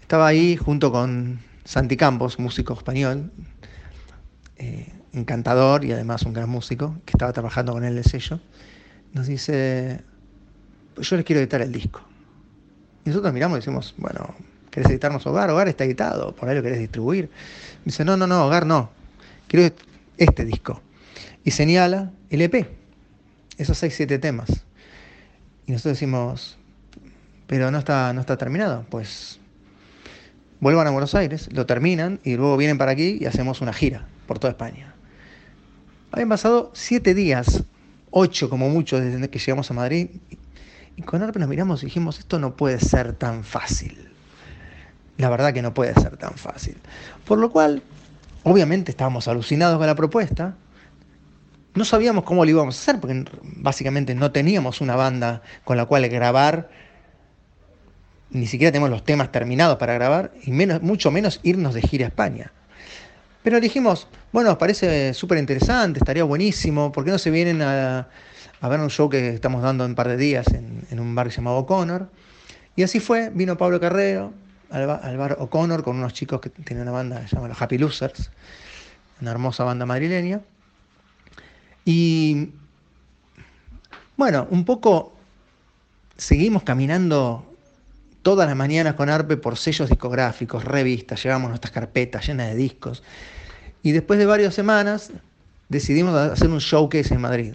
estaba 0.00 0.28
ahí 0.28 0.56
junto 0.56 0.92
con 0.92 1.40
Santi 1.64 1.96
Campos, 1.96 2.38
músico 2.38 2.74
español, 2.74 3.32
eh, 4.58 4.92
encantador 5.12 5.84
y 5.84 5.90
además 5.90 6.22
un 6.22 6.34
gran 6.34 6.48
músico, 6.48 6.94
que 7.04 7.14
estaba 7.14 7.32
trabajando 7.32 7.72
con 7.72 7.82
él 7.82 7.98
el 7.98 8.04
sello, 8.04 8.38
nos 9.12 9.26
dice, 9.26 10.02
yo 10.98 11.16
les 11.16 11.24
quiero 11.24 11.40
editar 11.40 11.60
el 11.60 11.72
disco. 11.72 12.00
Y 13.04 13.08
nosotros 13.08 13.34
miramos 13.34 13.56
y 13.56 13.58
decimos, 13.58 13.92
bueno, 13.98 14.36
¿querés 14.70 14.88
editarnos 14.88 15.26
Hogar? 15.26 15.50
Hogar 15.50 15.66
está 15.66 15.82
editado, 15.82 16.32
por 16.32 16.48
ahí 16.48 16.54
lo 16.54 16.62
querés 16.62 16.78
distribuir. 16.78 17.28
dice, 17.84 18.04
no, 18.04 18.16
no, 18.16 18.28
no, 18.28 18.46
Hogar 18.46 18.66
no, 18.66 18.90
quiero 19.48 19.74
este 20.16 20.44
disco. 20.44 20.80
Y 21.42 21.50
señala 21.50 22.12
el 22.30 22.42
EP, 22.42 22.68
esos 23.58 23.76
seis, 23.76 23.94
siete 23.96 24.20
temas. 24.20 24.64
Y 25.66 25.72
nosotros 25.72 25.94
decimos, 25.94 26.56
pero 27.46 27.70
no 27.70 27.78
está, 27.78 28.12
no 28.12 28.20
está 28.20 28.36
terminado. 28.36 28.84
Pues 28.88 29.40
vuelvan 30.60 30.86
a 30.86 30.90
Buenos 30.90 31.14
Aires, 31.14 31.48
lo 31.52 31.66
terminan 31.66 32.20
y 32.24 32.36
luego 32.36 32.56
vienen 32.56 32.78
para 32.78 32.92
aquí 32.92 33.18
y 33.20 33.26
hacemos 33.26 33.60
una 33.60 33.72
gira 33.72 34.06
por 34.26 34.38
toda 34.38 34.52
España. 34.52 34.94
Habían 36.12 36.28
pasado 36.28 36.70
siete 36.74 37.14
días, 37.14 37.64
ocho 38.10 38.48
como 38.48 38.68
mucho 38.68 39.00
desde 39.00 39.28
que 39.28 39.38
llegamos 39.38 39.70
a 39.70 39.74
Madrid, 39.74 40.08
y 40.96 41.02
con 41.02 41.22
Arpe 41.22 41.38
nos 41.38 41.48
miramos 41.48 41.82
y 41.82 41.86
dijimos, 41.86 42.18
esto 42.18 42.38
no 42.38 42.56
puede 42.56 42.80
ser 42.80 43.12
tan 43.12 43.44
fácil. 43.44 44.08
La 45.18 45.28
verdad 45.28 45.52
que 45.52 45.62
no 45.62 45.74
puede 45.74 45.92
ser 45.94 46.16
tan 46.16 46.34
fácil. 46.34 46.76
Por 47.26 47.38
lo 47.38 47.50
cual, 47.50 47.82
obviamente 48.44 48.90
estábamos 48.90 49.28
alucinados 49.28 49.76
con 49.78 49.86
la 49.86 49.94
propuesta. 49.94 50.54
No 51.76 51.84
sabíamos 51.84 52.24
cómo 52.24 52.44
lo 52.44 52.50
íbamos 52.50 52.76
a 52.76 52.80
hacer, 52.80 53.00
porque 53.00 53.24
básicamente 53.42 54.14
no 54.14 54.32
teníamos 54.32 54.80
una 54.80 54.96
banda 54.96 55.42
con 55.64 55.76
la 55.76 55.84
cual 55.84 56.08
grabar 56.08 56.68
ni 58.30 58.46
siquiera 58.46 58.72
tenemos 58.72 58.90
los 58.90 59.04
temas 59.04 59.30
terminados 59.32 59.76
para 59.76 59.94
grabar 59.94 60.32
y 60.42 60.50
menos, 60.50 60.82
mucho 60.82 61.10
menos 61.10 61.40
irnos 61.42 61.74
de 61.74 61.82
gira 61.82 62.06
a 62.06 62.08
España. 62.08 62.52
Pero 63.42 63.60
dijimos, 63.60 64.08
bueno, 64.32 64.58
parece 64.58 65.14
súper 65.14 65.38
interesante, 65.38 66.00
estaría 66.00 66.24
buenísimo, 66.24 66.90
¿por 66.90 67.04
qué 67.04 67.12
no 67.12 67.18
se 67.18 67.30
vienen 67.30 67.62
a, 67.62 68.08
ver 68.62 68.80
un 68.80 68.90
show 68.90 69.08
que 69.08 69.28
estamos 69.28 69.62
dando 69.62 69.84
en 69.84 69.92
un 69.92 69.94
par 69.94 70.08
de 70.08 70.16
días 70.16 70.46
en, 70.48 70.98
un 70.98 71.14
bar 71.14 71.28
llamado 71.28 71.58
O'Connor? 71.58 72.10
Y 72.74 72.82
así 72.82 73.00
fue, 73.00 73.30
vino 73.30 73.56
Pablo 73.56 73.80
Carrero 73.80 74.32
al, 74.70 75.16
bar 75.16 75.36
O'Connor 75.38 75.84
con 75.84 75.96
unos 75.96 76.12
chicos 76.12 76.40
que 76.40 76.50
tienen 76.50 76.82
una 76.82 76.92
banda 76.92 77.20
que 77.20 77.28
se 77.28 77.36
llama 77.36 77.54
Happy 77.56 77.78
Losers, 77.78 78.30
una 79.20 79.30
hermosa 79.30 79.62
banda 79.62 79.86
madrileña. 79.86 80.40
Y 81.86 82.50
bueno, 84.16 84.48
un 84.50 84.64
poco 84.64 85.14
seguimos 86.16 86.64
caminando 86.64 87.46
todas 88.22 88.48
las 88.48 88.56
mañanas 88.56 88.94
con 88.94 89.08
Arpe 89.08 89.36
por 89.36 89.56
sellos 89.56 89.88
discográficos, 89.88 90.64
revistas, 90.64 91.22
llevamos 91.22 91.48
nuestras 91.48 91.72
carpetas 91.72 92.26
llenas 92.26 92.48
de 92.48 92.56
discos. 92.56 93.04
Y 93.84 93.92
después 93.92 94.18
de 94.18 94.26
varias 94.26 94.52
semanas 94.52 95.12
decidimos 95.68 96.12
hacer 96.16 96.50
un 96.50 96.58
showcase 96.58 97.14
en 97.14 97.20
Madrid. 97.20 97.54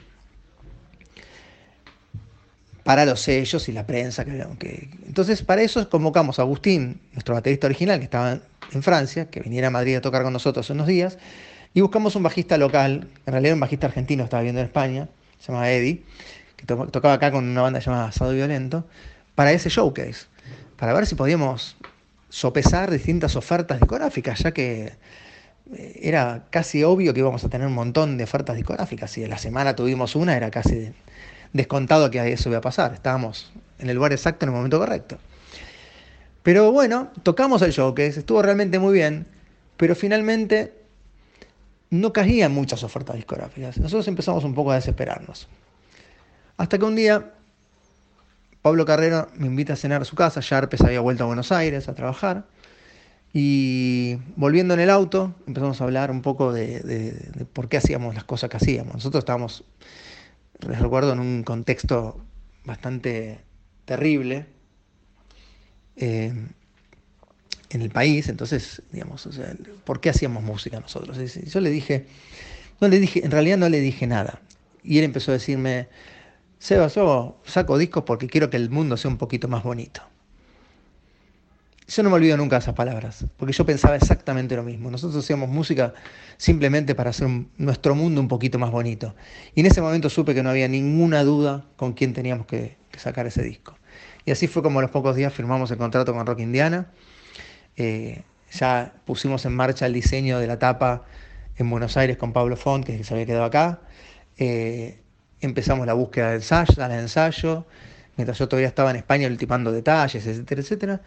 Para 2.83 3.05
los 3.05 3.21
sellos 3.21 3.69
y 3.69 3.71
la 3.71 3.85
prensa. 3.85 4.25
Que, 4.25 4.89
entonces, 5.05 5.43
para 5.43 5.61
eso 5.61 5.87
convocamos 5.89 6.39
a 6.39 6.41
Agustín, 6.41 6.99
nuestro 7.13 7.35
baterista 7.35 7.67
original, 7.67 7.99
que 7.99 8.05
estaba 8.05 8.39
en 8.71 8.83
Francia, 8.83 9.29
que 9.29 9.39
viniera 9.41 9.67
a 9.67 9.71
Madrid 9.71 9.95
a 9.95 10.01
tocar 10.01 10.23
con 10.23 10.33
nosotros 10.33 10.69
unos 10.69 10.87
días, 10.87 11.17
y 11.73 11.81
buscamos 11.81 12.15
un 12.15 12.23
bajista 12.23 12.57
local, 12.57 13.07
en 13.25 13.31
realidad 13.31 13.53
un 13.53 13.59
bajista 13.59 13.87
argentino, 13.87 14.23
estaba 14.23 14.43
viendo 14.43 14.61
en 14.61 14.67
España, 14.67 15.07
se 15.39 15.51
llama 15.51 15.69
Eddie, 15.69 16.03
que 16.57 16.65
tocaba 16.65 17.13
acá 17.13 17.31
con 17.31 17.45
una 17.45 17.61
banda 17.61 17.79
llamada 17.79 18.07
Asado 18.07 18.33
Violento, 18.33 18.85
para 19.35 19.51
ese 19.51 19.69
showcase 19.69 20.31
para 20.81 20.93
ver 20.93 21.05
si 21.05 21.13
podíamos 21.13 21.75
sopesar 22.29 22.89
distintas 22.89 23.35
ofertas 23.35 23.79
discográficas, 23.79 24.39
ya 24.39 24.51
que 24.51 24.93
eh, 25.75 25.99
era 26.01 26.45
casi 26.49 26.83
obvio 26.83 27.13
que 27.13 27.19
íbamos 27.19 27.43
a 27.43 27.49
tener 27.49 27.67
un 27.67 27.75
montón 27.75 28.17
de 28.17 28.23
ofertas 28.23 28.55
discográficas. 28.55 29.11
Si 29.11 29.23
en 29.23 29.29
la 29.29 29.37
semana 29.37 29.75
tuvimos 29.75 30.15
una, 30.15 30.35
era 30.35 30.49
casi 30.49 30.91
descontado 31.53 32.09
que 32.09 32.31
eso 32.31 32.49
iba 32.49 32.59
a 32.59 32.61
pasar. 32.61 32.93
Estábamos 32.93 33.51
en 33.79 33.89
el 33.89 33.95
lugar 33.95 34.11
exacto 34.11 34.45
en 34.45 34.49
el 34.49 34.55
momento 34.55 34.79
correcto. 34.79 35.17
Pero 36.43 36.71
bueno, 36.71 37.11
tocamos 37.23 37.61
el 37.61 37.71
showcase, 37.71 38.19
estuvo 38.19 38.41
realmente 38.41 38.79
muy 38.79 38.93
bien, 38.93 39.27
pero 39.77 39.95
finalmente 39.95 40.73
no 41.91 42.13
caían 42.13 42.53
muchas 42.53 42.83
ofertas 42.83 43.15
discográficas. 43.15 43.77
Nosotros 43.77 44.07
empezamos 44.07 44.43
un 44.43 44.55
poco 44.55 44.71
a 44.71 44.75
desesperarnos. 44.75 45.47
Hasta 46.57 46.77
que 46.77 46.85
un 46.85 46.95
día 46.95 47.33
Pablo 48.61 48.85
Carrero 48.85 49.27
me 49.35 49.47
invita 49.47 49.73
a 49.73 49.75
cenar 49.75 50.01
a 50.01 50.05
su 50.05 50.15
casa, 50.15 50.39
ya 50.41 50.57
Arpes 50.57 50.81
había 50.81 50.99
vuelto 50.99 51.23
a 51.23 51.27
Buenos 51.27 51.51
Aires 51.51 51.89
a 51.89 51.95
trabajar. 51.95 52.45
Y 53.33 54.17
volviendo 54.35 54.73
en 54.73 54.81
el 54.81 54.89
auto, 54.89 55.33
empezamos 55.47 55.81
a 55.81 55.83
hablar 55.85 56.11
un 56.11 56.21
poco 56.21 56.51
de, 56.53 57.45
por 57.53 57.69
qué 57.69 57.77
hacíamos 57.77 58.13
las 58.13 58.23
cosas 58.23 58.49
que 58.49 58.57
hacíamos. 58.57 58.93
Nosotros 58.93 59.21
estábamos, 59.21 59.63
les 60.69 60.79
recuerdo, 60.79 61.13
en 61.13 61.19
un 61.19 61.43
contexto 61.43 62.23
bastante 62.65 63.39
terrible 63.85 64.45
eh, 65.95 66.33
en 67.69 67.81
el 67.81 67.89
país. 67.89 68.29
Entonces, 68.29 68.81
digamos, 68.91 69.27
¿por 69.83 70.01
qué 70.01 70.09
hacíamos 70.09 70.43
música 70.43 70.79
nosotros? 70.79 71.17
yo 71.17 71.59
le 71.61 71.69
dije, 71.69 72.05
no 72.79 72.87
le 72.87 72.99
dije, 72.99 73.23
en 73.23 73.31
realidad 73.31 73.57
no 73.57 73.69
le 73.69 73.79
dije 73.79 74.07
nada. 74.07 74.41
Y 74.83 74.97
él 74.97 75.05
empezó 75.05 75.31
a 75.31 75.35
decirme, 75.35 75.87
Seba, 76.59 76.87
yo 76.87 77.39
saco 77.45 77.77
discos 77.77 78.03
porque 78.03 78.27
quiero 78.27 78.49
que 78.49 78.57
el 78.57 78.69
mundo 78.69 78.97
sea 78.97 79.09
un 79.09 79.17
poquito 79.17 79.47
más 79.47 79.63
bonito. 79.63 80.01
Yo 81.91 82.03
no 82.03 82.09
me 82.09 82.15
olvido 82.15 82.37
nunca 82.37 82.55
de 82.55 82.61
esas 82.61 82.73
palabras, 82.73 83.25
porque 83.35 83.51
yo 83.51 83.65
pensaba 83.65 83.97
exactamente 83.97 84.55
lo 84.55 84.63
mismo. 84.63 84.89
Nosotros 84.89 85.25
hacíamos 85.25 85.49
música 85.49 85.93
simplemente 86.37 86.95
para 86.95 87.09
hacer 87.09 87.27
nuestro 87.57 87.95
mundo 87.95 88.21
un 88.21 88.29
poquito 88.29 88.57
más 88.57 88.71
bonito. 88.71 89.13
Y 89.55 89.59
en 89.59 89.65
ese 89.65 89.81
momento 89.81 90.09
supe 90.09 90.33
que 90.33 90.41
no 90.41 90.49
había 90.49 90.69
ninguna 90.69 91.25
duda 91.25 91.65
con 91.75 91.91
quién 91.91 92.13
teníamos 92.13 92.45
que, 92.45 92.77
sacar 92.95 93.27
ese 93.27 93.43
disco. 93.43 93.77
Y 94.25 94.31
así 94.31 94.47
fue 94.47 94.63
como 94.63 94.79
a 94.79 94.81
los 94.83 94.91
pocos 94.91 95.17
días 95.17 95.33
firmamos 95.33 95.69
el 95.71 95.77
contrato 95.77 96.13
con 96.13 96.25
Rock 96.25 96.39
Indiana. 96.39 96.87
Eh, 97.75 98.23
ya 98.53 98.93
pusimos 99.03 99.43
en 99.45 99.53
marcha 99.53 99.85
el 99.85 99.91
diseño 99.91 100.39
de 100.39 100.47
la 100.47 100.59
tapa 100.59 101.03
en 101.57 101.69
Buenos 101.69 101.97
Aires 101.97 102.15
con 102.15 102.31
Pablo 102.31 102.55
Font, 102.55 102.85
que 102.85 103.03
se 103.03 103.13
había 103.13 103.25
quedado 103.25 103.43
acá. 103.43 103.81
Eh, 104.37 105.01
empezamos 105.41 105.85
la 105.85 105.93
búsqueda 105.93 106.27
del 106.27 106.35
ensayo, 106.37 106.73
del 106.87 106.99
ensayo, 106.99 107.65
mientras 108.15 108.37
yo 108.37 108.47
todavía 108.47 108.69
estaba 108.69 108.91
en 108.91 108.95
España 108.95 109.27
ultimando 109.27 109.73
detalles, 109.73 110.25
etcétera, 110.25 110.61
etcétera. 110.61 111.01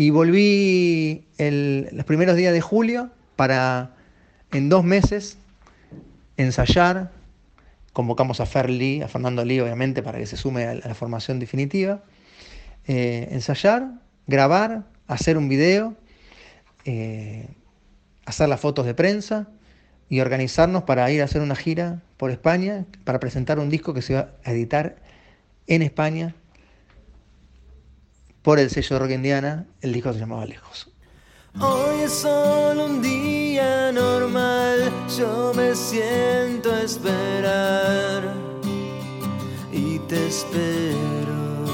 Y 0.00 0.08
volví 0.08 1.26
los 1.36 2.06
primeros 2.06 2.34
días 2.34 2.54
de 2.54 2.62
julio 2.62 3.10
para 3.36 3.96
en 4.50 4.70
dos 4.70 4.82
meses 4.82 5.36
ensayar. 6.38 7.10
Convocamos 7.92 8.40
a 8.40 8.46
Fer 8.46 8.70
Lee, 8.70 9.02
a 9.02 9.08
Fernando 9.08 9.44
Lee, 9.44 9.60
obviamente, 9.60 10.02
para 10.02 10.18
que 10.18 10.24
se 10.24 10.38
sume 10.38 10.64
a 10.64 10.74
la 10.74 10.94
formación 10.94 11.38
definitiva. 11.38 12.02
Eh, 12.86 13.28
ensayar, 13.32 13.90
grabar, 14.26 14.84
hacer 15.06 15.36
un 15.36 15.50
video, 15.50 15.94
eh, 16.86 17.48
hacer 18.24 18.48
las 18.48 18.58
fotos 18.58 18.86
de 18.86 18.94
prensa 18.94 19.48
y 20.08 20.20
organizarnos 20.20 20.84
para 20.84 21.10
ir 21.10 21.20
a 21.20 21.26
hacer 21.26 21.42
una 21.42 21.56
gira 21.56 22.00
por 22.16 22.30
España 22.30 22.86
para 23.04 23.20
presentar 23.20 23.58
un 23.58 23.68
disco 23.68 23.92
que 23.92 24.00
se 24.00 24.14
va 24.14 24.30
a 24.44 24.52
editar 24.52 24.96
en 25.66 25.82
España 25.82 26.34
por 28.42 28.58
el 28.58 28.70
sello 28.70 28.96
de 28.96 28.98
Rock 28.98 29.10
Indiana. 29.12 29.66
El 29.80 29.92
disco 29.92 30.12
se 30.12 30.20
llamaba 30.20 30.44
Lejos. 30.46 30.88
Hoy 31.58 32.02
es 32.04 32.12
solo 32.12 32.86
un 32.86 33.02
día 33.02 33.90
normal, 33.90 34.90
yo 35.18 35.52
me 35.54 35.74
siento 35.74 36.72
a 36.72 36.82
esperar 36.82 38.32
y 39.72 39.98
te 40.00 40.28
espero 40.28 41.64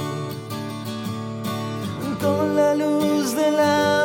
con 2.20 2.56
la 2.56 2.74
luz 2.74 3.36
del 3.36 3.60
amanecer. 3.60 3.95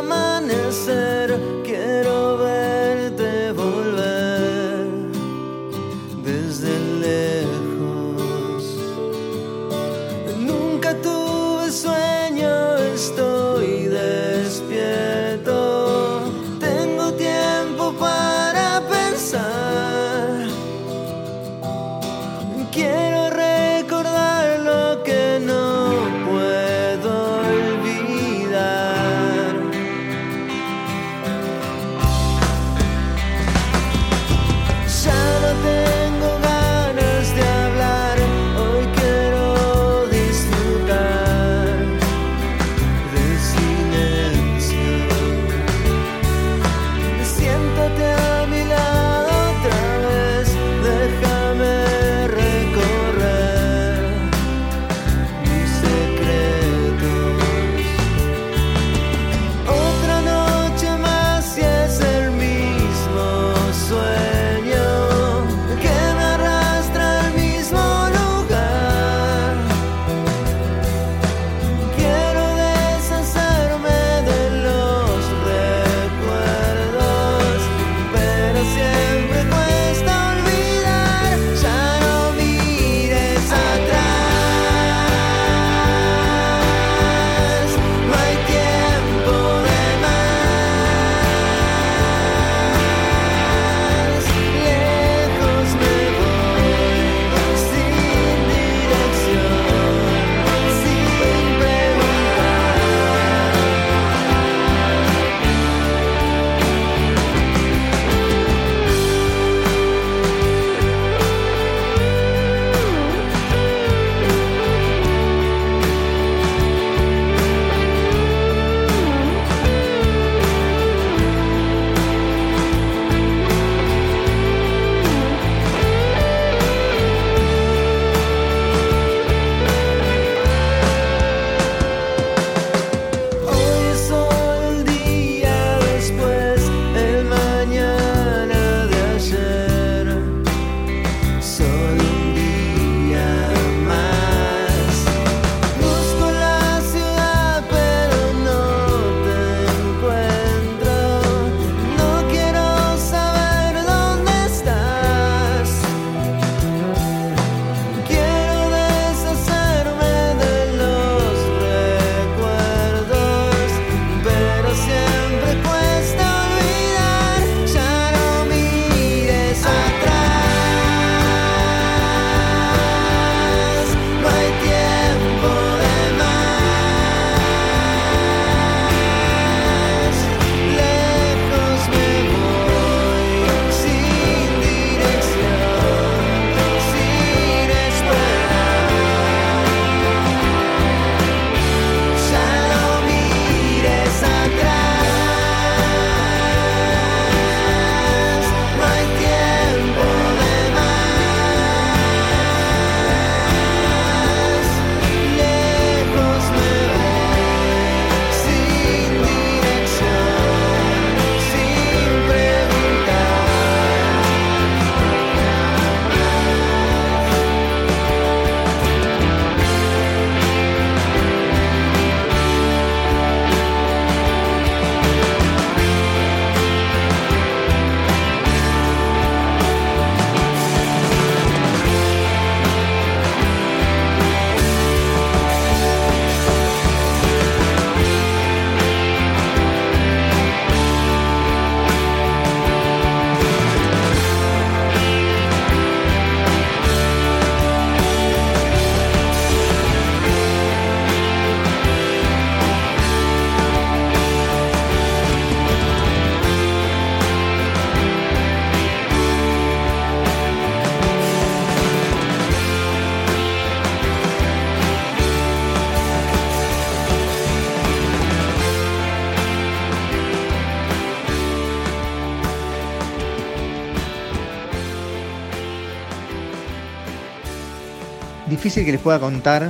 Difícil 278.72 278.86
que 278.86 278.94
les 278.94 279.02
pueda 279.02 279.20
contar 279.20 279.70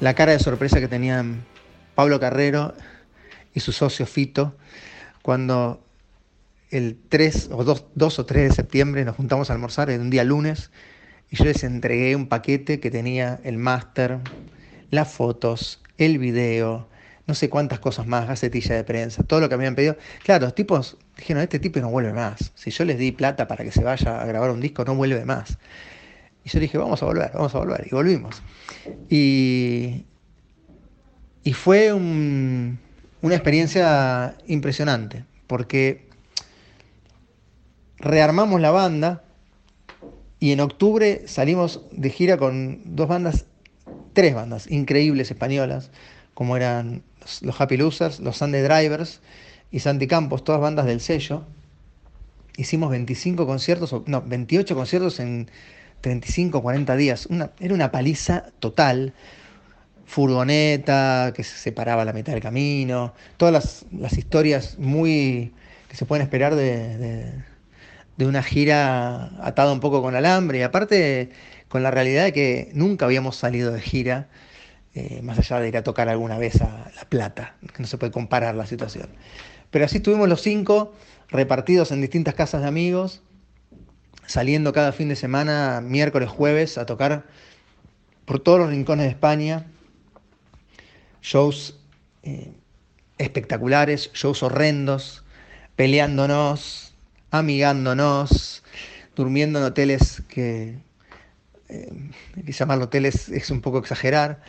la 0.00 0.14
cara 0.14 0.30
de 0.30 0.38
sorpresa 0.38 0.78
que 0.78 0.86
tenían 0.86 1.44
Pablo 1.96 2.20
Carrero 2.20 2.72
y 3.52 3.58
su 3.58 3.72
socio 3.72 4.06
Fito 4.06 4.56
cuando 5.22 5.82
el 6.70 6.96
3 7.08 7.48
o 7.50 7.64
2, 7.64 8.18
o 8.20 8.26
3 8.26 8.48
de 8.50 8.54
septiembre 8.54 9.04
nos 9.04 9.16
juntamos 9.16 9.50
a 9.50 9.54
almorzar, 9.54 9.90
en 9.90 10.02
un 10.02 10.08
día 10.08 10.22
lunes, 10.22 10.70
y 11.30 11.36
yo 11.36 11.46
les 11.46 11.64
entregué 11.64 12.14
un 12.14 12.28
paquete 12.28 12.78
que 12.78 12.92
tenía 12.92 13.40
el 13.42 13.56
máster, 13.56 14.18
las 14.92 15.12
fotos, 15.12 15.82
el 15.96 16.18
video, 16.18 16.86
no 17.26 17.34
sé 17.34 17.50
cuántas 17.50 17.80
cosas 17.80 18.06
más, 18.06 18.28
gacetilla 18.28 18.76
de 18.76 18.84
prensa, 18.84 19.24
todo 19.24 19.40
lo 19.40 19.48
que 19.48 19.56
me 19.56 19.64
habían 19.64 19.74
pedido. 19.74 19.96
Claro, 20.22 20.44
los 20.44 20.54
tipos 20.54 20.96
dijeron, 21.16 21.42
este 21.42 21.58
tipo 21.58 21.80
no 21.80 21.90
vuelve 21.90 22.12
más. 22.12 22.52
Si 22.54 22.70
yo 22.70 22.84
les 22.84 22.98
di 22.98 23.10
plata 23.10 23.48
para 23.48 23.64
que 23.64 23.72
se 23.72 23.82
vaya 23.82 24.22
a 24.22 24.26
grabar 24.26 24.52
un 24.52 24.60
disco, 24.60 24.84
no 24.84 24.94
vuelve 24.94 25.24
más. 25.24 25.58
Y 26.48 26.50
yo 26.50 26.60
dije, 26.60 26.78
vamos 26.78 27.02
a 27.02 27.06
volver, 27.06 27.30
vamos 27.34 27.54
a 27.54 27.58
volver. 27.58 27.86
Y 27.90 27.94
volvimos. 27.94 28.42
Y, 29.10 30.06
y 31.44 31.52
fue 31.52 31.92
una 31.92 32.78
experiencia 33.34 34.34
impresionante, 34.46 35.26
porque 35.46 36.08
rearmamos 37.98 38.62
la 38.62 38.70
banda 38.70 39.24
y 40.40 40.52
en 40.52 40.60
octubre 40.60 41.28
salimos 41.28 41.82
de 41.92 42.08
gira 42.08 42.38
con 42.38 42.80
dos 42.96 43.08
bandas, 43.08 43.44
tres 44.14 44.34
bandas 44.34 44.70
increíbles 44.70 45.30
españolas, 45.30 45.90
como 46.32 46.56
eran 46.56 47.02
los, 47.42 47.60
Happy 47.60 47.76
Losers, 47.76 48.20
los 48.20 48.38
Sunday 48.38 48.62
Drivers 48.62 49.20
y 49.70 49.80
Santi 49.80 50.06
Campos, 50.06 50.44
todas 50.44 50.62
bandas 50.62 50.86
del 50.86 51.00
sello. 51.02 51.44
Hicimos 52.56 52.88
25 52.88 53.46
conciertos, 53.46 53.94
no, 54.06 54.22
28 54.22 54.74
conciertos 54.74 55.20
en 55.20 55.50
35, 56.00 56.62
40 56.62 56.96
días. 56.96 57.26
Una, 57.26 57.50
era 57.60 57.74
una 57.74 57.90
paliza 57.90 58.46
total. 58.58 59.12
Furgoneta 60.06 61.32
que 61.36 61.44
se 61.44 61.58
separaba 61.58 62.02
a 62.02 62.04
la 62.04 62.12
mitad 62.12 62.32
del 62.32 62.42
camino. 62.42 63.14
Todas 63.36 63.84
las, 63.92 64.16
historias 64.16 64.78
muy 64.78 65.52
que 65.88 65.96
se 65.96 66.06
pueden 66.06 66.22
esperar 66.22 66.54
de, 66.54 67.44
de, 68.16 68.26
una 68.26 68.42
gira 68.42 69.30
atada 69.44 69.72
un 69.72 69.80
poco 69.80 70.00
con 70.00 70.16
alambre. 70.16 70.58
Y 70.58 70.62
aparte 70.62 71.30
con 71.68 71.82
la 71.82 71.90
realidad 71.90 72.24
de 72.24 72.32
que 72.32 72.70
nunca 72.72 73.04
habíamos 73.04 73.36
salido 73.36 73.72
de 73.72 73.80
gira. 73.80 74.28
Eh, 74.94 75.20
más 75.22 75.38
allá 75.38 75.60
de 75.60 75.68
ir 75.68 75.76
a 75.76 75.82
tocar 75.82 76.08
alguna 76.08 76.38
vez 76.38 76.60
a 76.60 76.90
La 76.96 77.04
Plata, 77.08 77.54
no 77.78 77.86
se 77.86 77.98
puede 77.98 78.10
comparar 78.10 78.56
la 78.56 78.66
situación. 78.66 79.08
Pero 79.70 79.84
así 79.84 79.98
estuvimos 79.98 80.28
los 80.28 80.40
cinco 80.40 80.92
repartidos 81.28 81.92
en 81.92 82.00
distintas 82.00 82.34
casas 82.34 82.62
de 82.62 82.68
amigos, 82.68 83.22
saliendo 84.28 84.74
cada 84.74 84.92
fin 84.92 85.08
de 85.08 85.16
semana, 85.16 85.80
miércoles, 85.80 86.28
jueves, 86.28 86.76
a 86.76 86.84
tocar 86.84 87.24
por 88.26 88.38
todos 88.40 88.60
los 88.60 88.68
rincones 88.68 89.06
de 89.06 89.10
España, 89.10 89.66
shows 91.22 91.80
eh, 92.22 92.52
espectaculares, 93.16 94.10
shows 94.12 94.42
horrendos, 94.42 95.24
peleándonos, 95.76 96.94
amigándonos, 97.30 98.62
durmiendo 99.16 99.60
en 99.60 99.64
hoteles 99.64 100.22
que, 100.28 100.78
eh, 101.70 102.10
llamarlo 102.44 102.84
hoteles 102.84 103.30
es 103.30 103.50
un 103.50 103.62
poco 103.62 103.78
exagerar, 103.78 104.42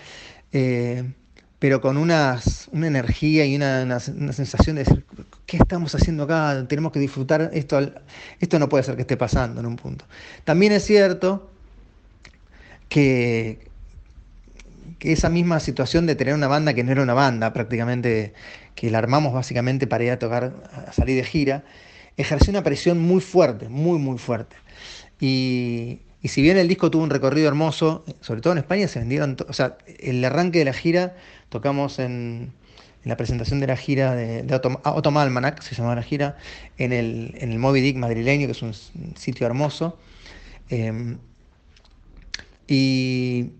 eh, 0.51 1.09
pero 1.57 1.79
con 1.79 1.95
una 1.95 2.41
energía 2.73 3.45
y 3.45 3.55
una, 3.55 3.99
sensación 4.01 4.75
de 4.75 5.03
¿qué 5.49 5.57
estamos 5.57 5.95
haciendo 5.95 6.23
acá? 6.23 6.63
Tenemos 6.67 6.91
que 6.91 6.99
disfrutar, 6.99 7.49
esto, 7.53 7.79
esto 8.39 8.59
no 8.59 8.69
puede 8.69 8.83
ser 8.83 8.95
que 8.95 9.01
esté 9.01 9.17
pasando 9.17 9.59
en 9.59 9.65
un 9.65 9.77
punto. 9.77 10.05
También 10.43 10.71
es 10.71 10.85
cierto 10.85 11.49
que, 12.87 13.67
que 14.99 15.11
esa 15.11 15.29
misma 15.29 15.59
situación 15.59 16.05
de 16.05 16.13
tener 16.13 16.35
una 16.35 16.47
banda 16.47 16.75
que 16.75 16.83
no 16.83 16.91
era 16.91 17.01
una 17.01 17.15
banda, 17.15 17.51
prácticamente, 17.51 18.33
que 18.75 18.91
la 18.91 18.99
armamos 18.99 19.33
básicamente 19.33 19.87
para 19.87 20.03
ir 20.03 20.11
a 20.11 20.19
tocar, 20.19 20.53
a 20.87 20.93
salir 20.93 21.15
de 21.15 21.23
gira, 21.23 21.63
ejerció 22.15 22.51
una 22.51 22.63
presión 22.63 22.99
muy 22.99 23.19
fuerte, 23.19 23.69
muy, 23.69 23.97
muy 23.97 24.19
fuerte. 24.19 24.55
Y, 25.19 26.01
y 26.21 26.27
si 26.27 26.43
bien 26.43 26.57
el 26.57 26.67
disco 26.67 26.91
tuvo 26.91 27.01
un 27.01 27.09
recorrido 27.09 27.47
hermoso, 27.47 28.05
sobre 28.21 28.41
todo 28.41 28.53
en 28.53 28.59
España 28.59 28.87
se 28.87 28.99
vendieron, 28.99 29.35
o 29.47 29.53
sea, 29.53 29.77
el 29.97 30.23
arranque 30.23 30.59
de 30.59 30.65
la 30.65 30.73
gira, 30.73 31.15
tocamos 31.49 31.97
en, 31.97 32.53
en 33.03 33.09
la 33.09 33.17
presentación 33.17 33.59
de 33.59 33.67
la 33.67 33.77
gira 33.77 34.15
de, 34.15 34.43
de 34.43 34.55
Almanac, 34.55 35.61
se 35.61 35.75
llamaba 35.75 35.95
la 35.95 36.03
gira, 36.03 36.37
en 36.77 36.91
el, 36.91 37.33
en 37.37 37.51
el 37.51 37.59
Moby 37.59 37.81
Dick 37.81 37.95
madrileño, 37.97 38.45
que 38.47 38.51
es 38.51 38.61
un 38.61 38.73
sitio 39.15 39.47
hermoso. 39.47 39.97
Eh, 40.69 41.15
y 42.67 43.51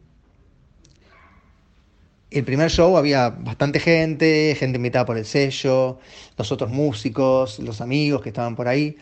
el 2.32 2.44
primer 2.44 2.70
show 2.70 2.96
había 2.96 3.30
bastante 3.30 3.80
gente, 3.80 4.56
gente 4.60 4.78
invitada 4.78 5.06
por 5.06 5.18
el 5.18 5.26
sello, 5.26 6.00
los 6.38 6.52
otros 6.52 6.70
músicos, 6.70 7.58
los 7.60 7.82
amigos 7.82 8.22
que 8.22 8.30
estaban 8.30 8.56
por 8.56 8.68
ahí. 8.68 8.98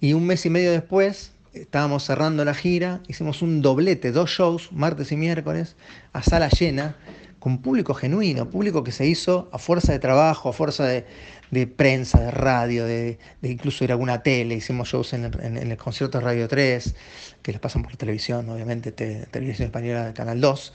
Y 0.00 0.12
un 0.12 0.26
mes 0.26 0.44
y 0.44 0.50
medio 0.50 0.70
después 0.70 1.32
estábamos 1.54 2.04
cerrando 2.04 2.44
la 2.44 2.54
gira, 2.54 3.00
hicimos 3.08 3.40
un 3.40 3.62
doblete, 3.62 4.12
dos 4.12 4.30
shows, 4.30 4.70
martes 4.70 5.12
y 5.12 5.16
miércoles, 5.16 5.76
a 6.12 6.22
sala 6.22 6.50
llena, 6.50 6.96
con 7.38 7.62
público 7.62 7.94
genuino, 7.94 8.48
público 8.50 8.82
que 8.82 8.92
se 8.92 9.06
hizo 9.06 9.48
a 9.52 9.58
fuerza 9.58 9.92
de 9.92 9.98
trabajo, 9.98 10.48
a 10.48 10.52
fuerza 10.52 10.84
de, 10.84 11.66
prensa, 11.66 12.20
de 12.20 12.30
radio, 12.30 12.84
de, 12.84 13.18
incluso 13.42 13.84
ir 13.84 13.90
a 13.90 13.94
alguna 13.94 14.22
tele. 14.22 14.56
Hicimos 14.56 14.88
shows 14.88 15.12
en, 15.12 15.24
el 15.24 15.76
concierto 15.76 16.18
de 16.18 16.24
Radio 16.24 16.48
3, 16.48 16.94
que 17.42 17.52
les 17.52 17.60
pasan 17.60 17.82
por 17.82 17.96
televisión, 17.96 18.48
obviamente, 18.48 18.92
Televisión 18.92 19.66
Española 19.66 20.06
de 20.06 20.12
Canal 20.12 20.40
2. 20.40 20.72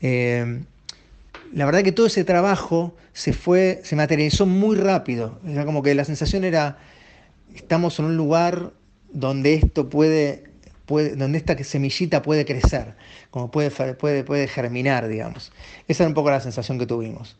Eh, 0.00 0.62
la 1.52 1.66
verdad 1.66 1.82
que 1.82 1.92
todo 1.92 2.06
ese 2.06 2.24
trabajo 2.24 2.96
se 3.12 3.32
fue, 3.32 3.80
se 3.84 3.96
materializó 3.96 4.46
muy 4.46 4.76
rápido. 4.76 5.40
Era 5.46 5.64
como 5.64 5.82
que 5.82 5.94
la 5.94 6.04
sensación 6.04 6.44
era, 6.44 6.78
estamos 7.54 7.98
en 7.98 8.06
un 8.06 8.16
lugar 8.16 8.72
donde 9.12 9.54
esto 9.54 9.88
puede, 9.88 10.44
donde 10.86 11.38
esta 11.38 11.56
semillita 11.64 12.22
puede 12.22 12.44
crecer, 12.44 12.94
como 13.30 13.50
puede, 13.50 13.70
puede, 13.70 14.24
puede 14.24 14.48
germinar, 14.48 15.08
digamos. 15.08 15.52
Esa 15.88 16.04
era 16.04 16.08
un 16.08 16.14
poco 16.14 16.30
la 16.30 16.40
sensación 16.40 16.78
que 16.78 16.86
tuvimos. 16.86 17.36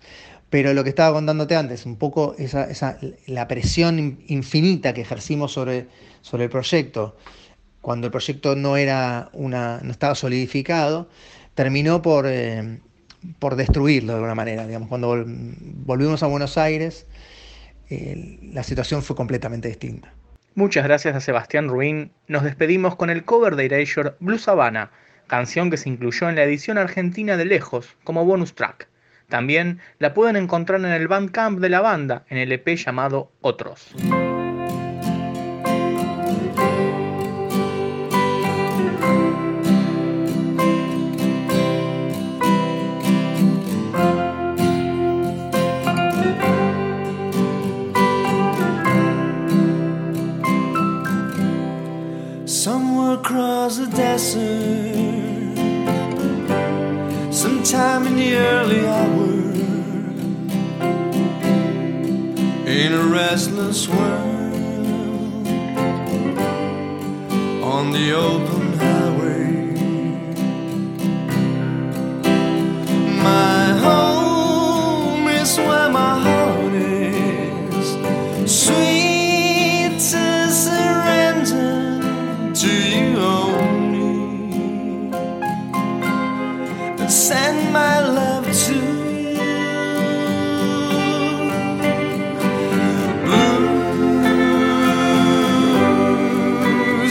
Pero 0.50 0.72
lo 0.72 0.85
que 0.85 0.90
estaba 0.90 1.14
contándote 1.14 1.57
antes, 1.57 1.85
un 1.85 1.96
poco 1.96 2.37
esa, 2.38 2.70
esa, 2.70 2.98
la 3.26 3.48
presión 3.48 4.20
infinita 4.28 4.94
que 4.94 5.00
ejercimos 5.00 5.52
sobre, 5.52 5.88
sobre 6.22 6.44
el 6.44 6.50
proyecto, 6.50 7.16
cuando 7.80 8.07
el 8.07 8.11
proyecto 8.11 8.57
no, 8.57 8.76
era 8.76 9.30
una, 9.33 9.80
no 9.83 9.90
estaba 9.90 10.14
solidificado, 10.14 11.09
terminó 11.54 12.02
por, 12.02 12.26
eh, 12.26 12.78
por 13.38 13.57
destruirlo 13.57 14.12
de 14.12 14.16
alguna 14.16 14.35
manera. 14.35 14.66
Digamos. 14.66 14.88
Cuando 14.88 15.24
volvimos 15.26 16.22
a 16.22 16.28
Buenos 16.28 16.57
Aires, 16.57 17.07
eh, 17.90 18.38
la 18.52 18.62
situación 18.62 19.02
fue 19.02 19.16
completamente 19.16 19.68
distinta. 19.68 20.14
Muchas 20.56 20.84
gracias 20.84 21.16
a 21.16 21.20
Sebastián 21.20 21.68
Ruin. 21.68 22.12
Nos 22.28 22.44
despedimos 22.44 22.94
con 22.94 23.10
el 23.10 23.24
cover 23.24 23.56
de 23.56 23.66
Erasure 23.66 24.12
Blue 24.20 24.38
Savannah, 24.38 24.92
canción 25.26 25.68
que 25.68 25.76
se 25.76 25.88
incluyó 25.88 26.28
en 26.28 26.36
la 26.36 26.44
edición 26.44 26.78
argentina 26.78 27.36
de 27.36 27.44
Lejos 27.44 27.96
como 28.04 28.24
bonus 28.24 28.54
track. 28.54 28.88
También 29.28 29.80
la 29.98 30.14
pueden 30.14 30.36
encontrar 30.36 30.78
en 30.80 30.92
el 30.92 31.08
Bandcamp 31.08 31.58
de 31.58 31.70
la 31.70 31.80
banda 31.80 32.24
en 32.28 32.38
el 32.38 32.52
EP 32.52 32.76
llamado 32.76 33.32
Otros. 33.40 33.94
Across 53.64 53.79
a 53.79 53.87
desert 53.96 54.92
sometime 57.33 58.07
in 58.07 58.16
the 58.16 58.37
early 58.37 58.87
hour 58.87 59.24
in 62.66 62.92
a 62.92 63.05
restless 63.07 63.88
world 63.88 65.48
on 67.64 67.90
the 67.92 68.12
open 68.12 68.53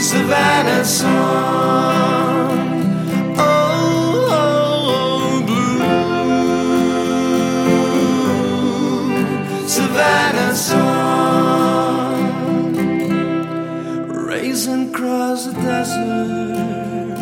Savannah 0.04 0.84
song. 0.84 1.08
Oh, 3.38 4.28
oh, 4.30 4.92
oh 4.92 5.40
blue 5.46 5.80
Savannah 9.66 10.54
song. 10.54 12.20
Racing 14.26 14.90
across 14.90 15.46
the 15.46 15.54
desert 15.54 17.16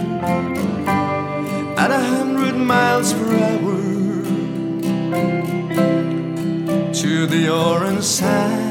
at 1.79 1.91
a 1.93 2.01
hundred 2.01 2.57
miles 2.57 3.13
per 3.13 3.37
hour 3.47 3.79
to 6.93 7.27
the 7.29 7.49
orange 7.49 8.03
side. 8.03 8.62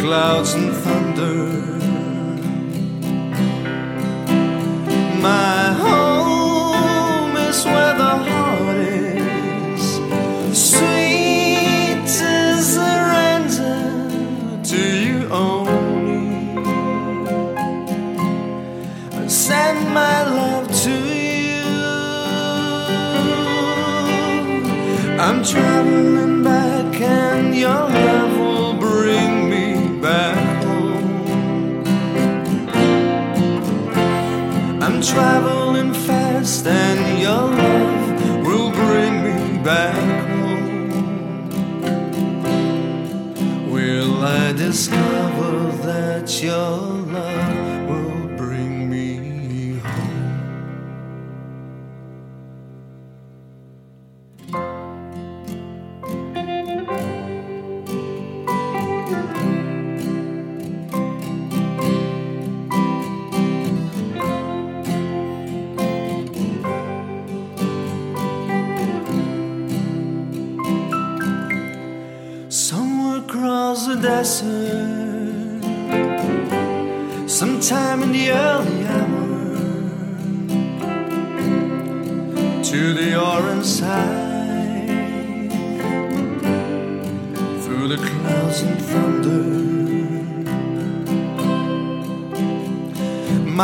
Clouds 0.00 0.54
I'm 35.78 35.92
fast, 35.94 36.66
and 36.66 37.20
your 37.26 37.46
love 37.62 38.46
will 38.46 38.70
bring 38.70 39.14
me 39.26 39.38
back 39.62 39.94
home. 40.30 41.50
Will 43.70 44.22
I 44.22 44.52
discover 44.52 45.52
that 45.86 46.42
your 46.42 46.78
love 47.16 47.69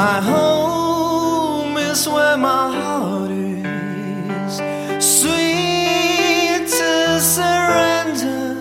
My 0.03 0.21
home 0.21 1.79
is 1.79 2.07
where 2.07 2.37
my 2.37 2.65
heart 2.79 3.31
is, 3.31 4.55
sweet 5.01 6.69
to 6.79 7.19
surrender 7.19 8.53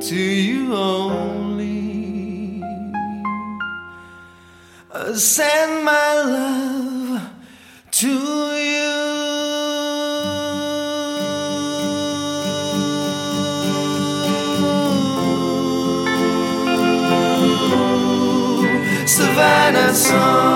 to 0.00 0.14
you 0.14 0.76
only. 0.76 2.62
Send 5.16 5.84
my 5.84 6.10
love 6.34 7.20
to 7.90 8.14
you. 8.70 8.92
Savannah 19.04 19.94
song. 19.94 20.49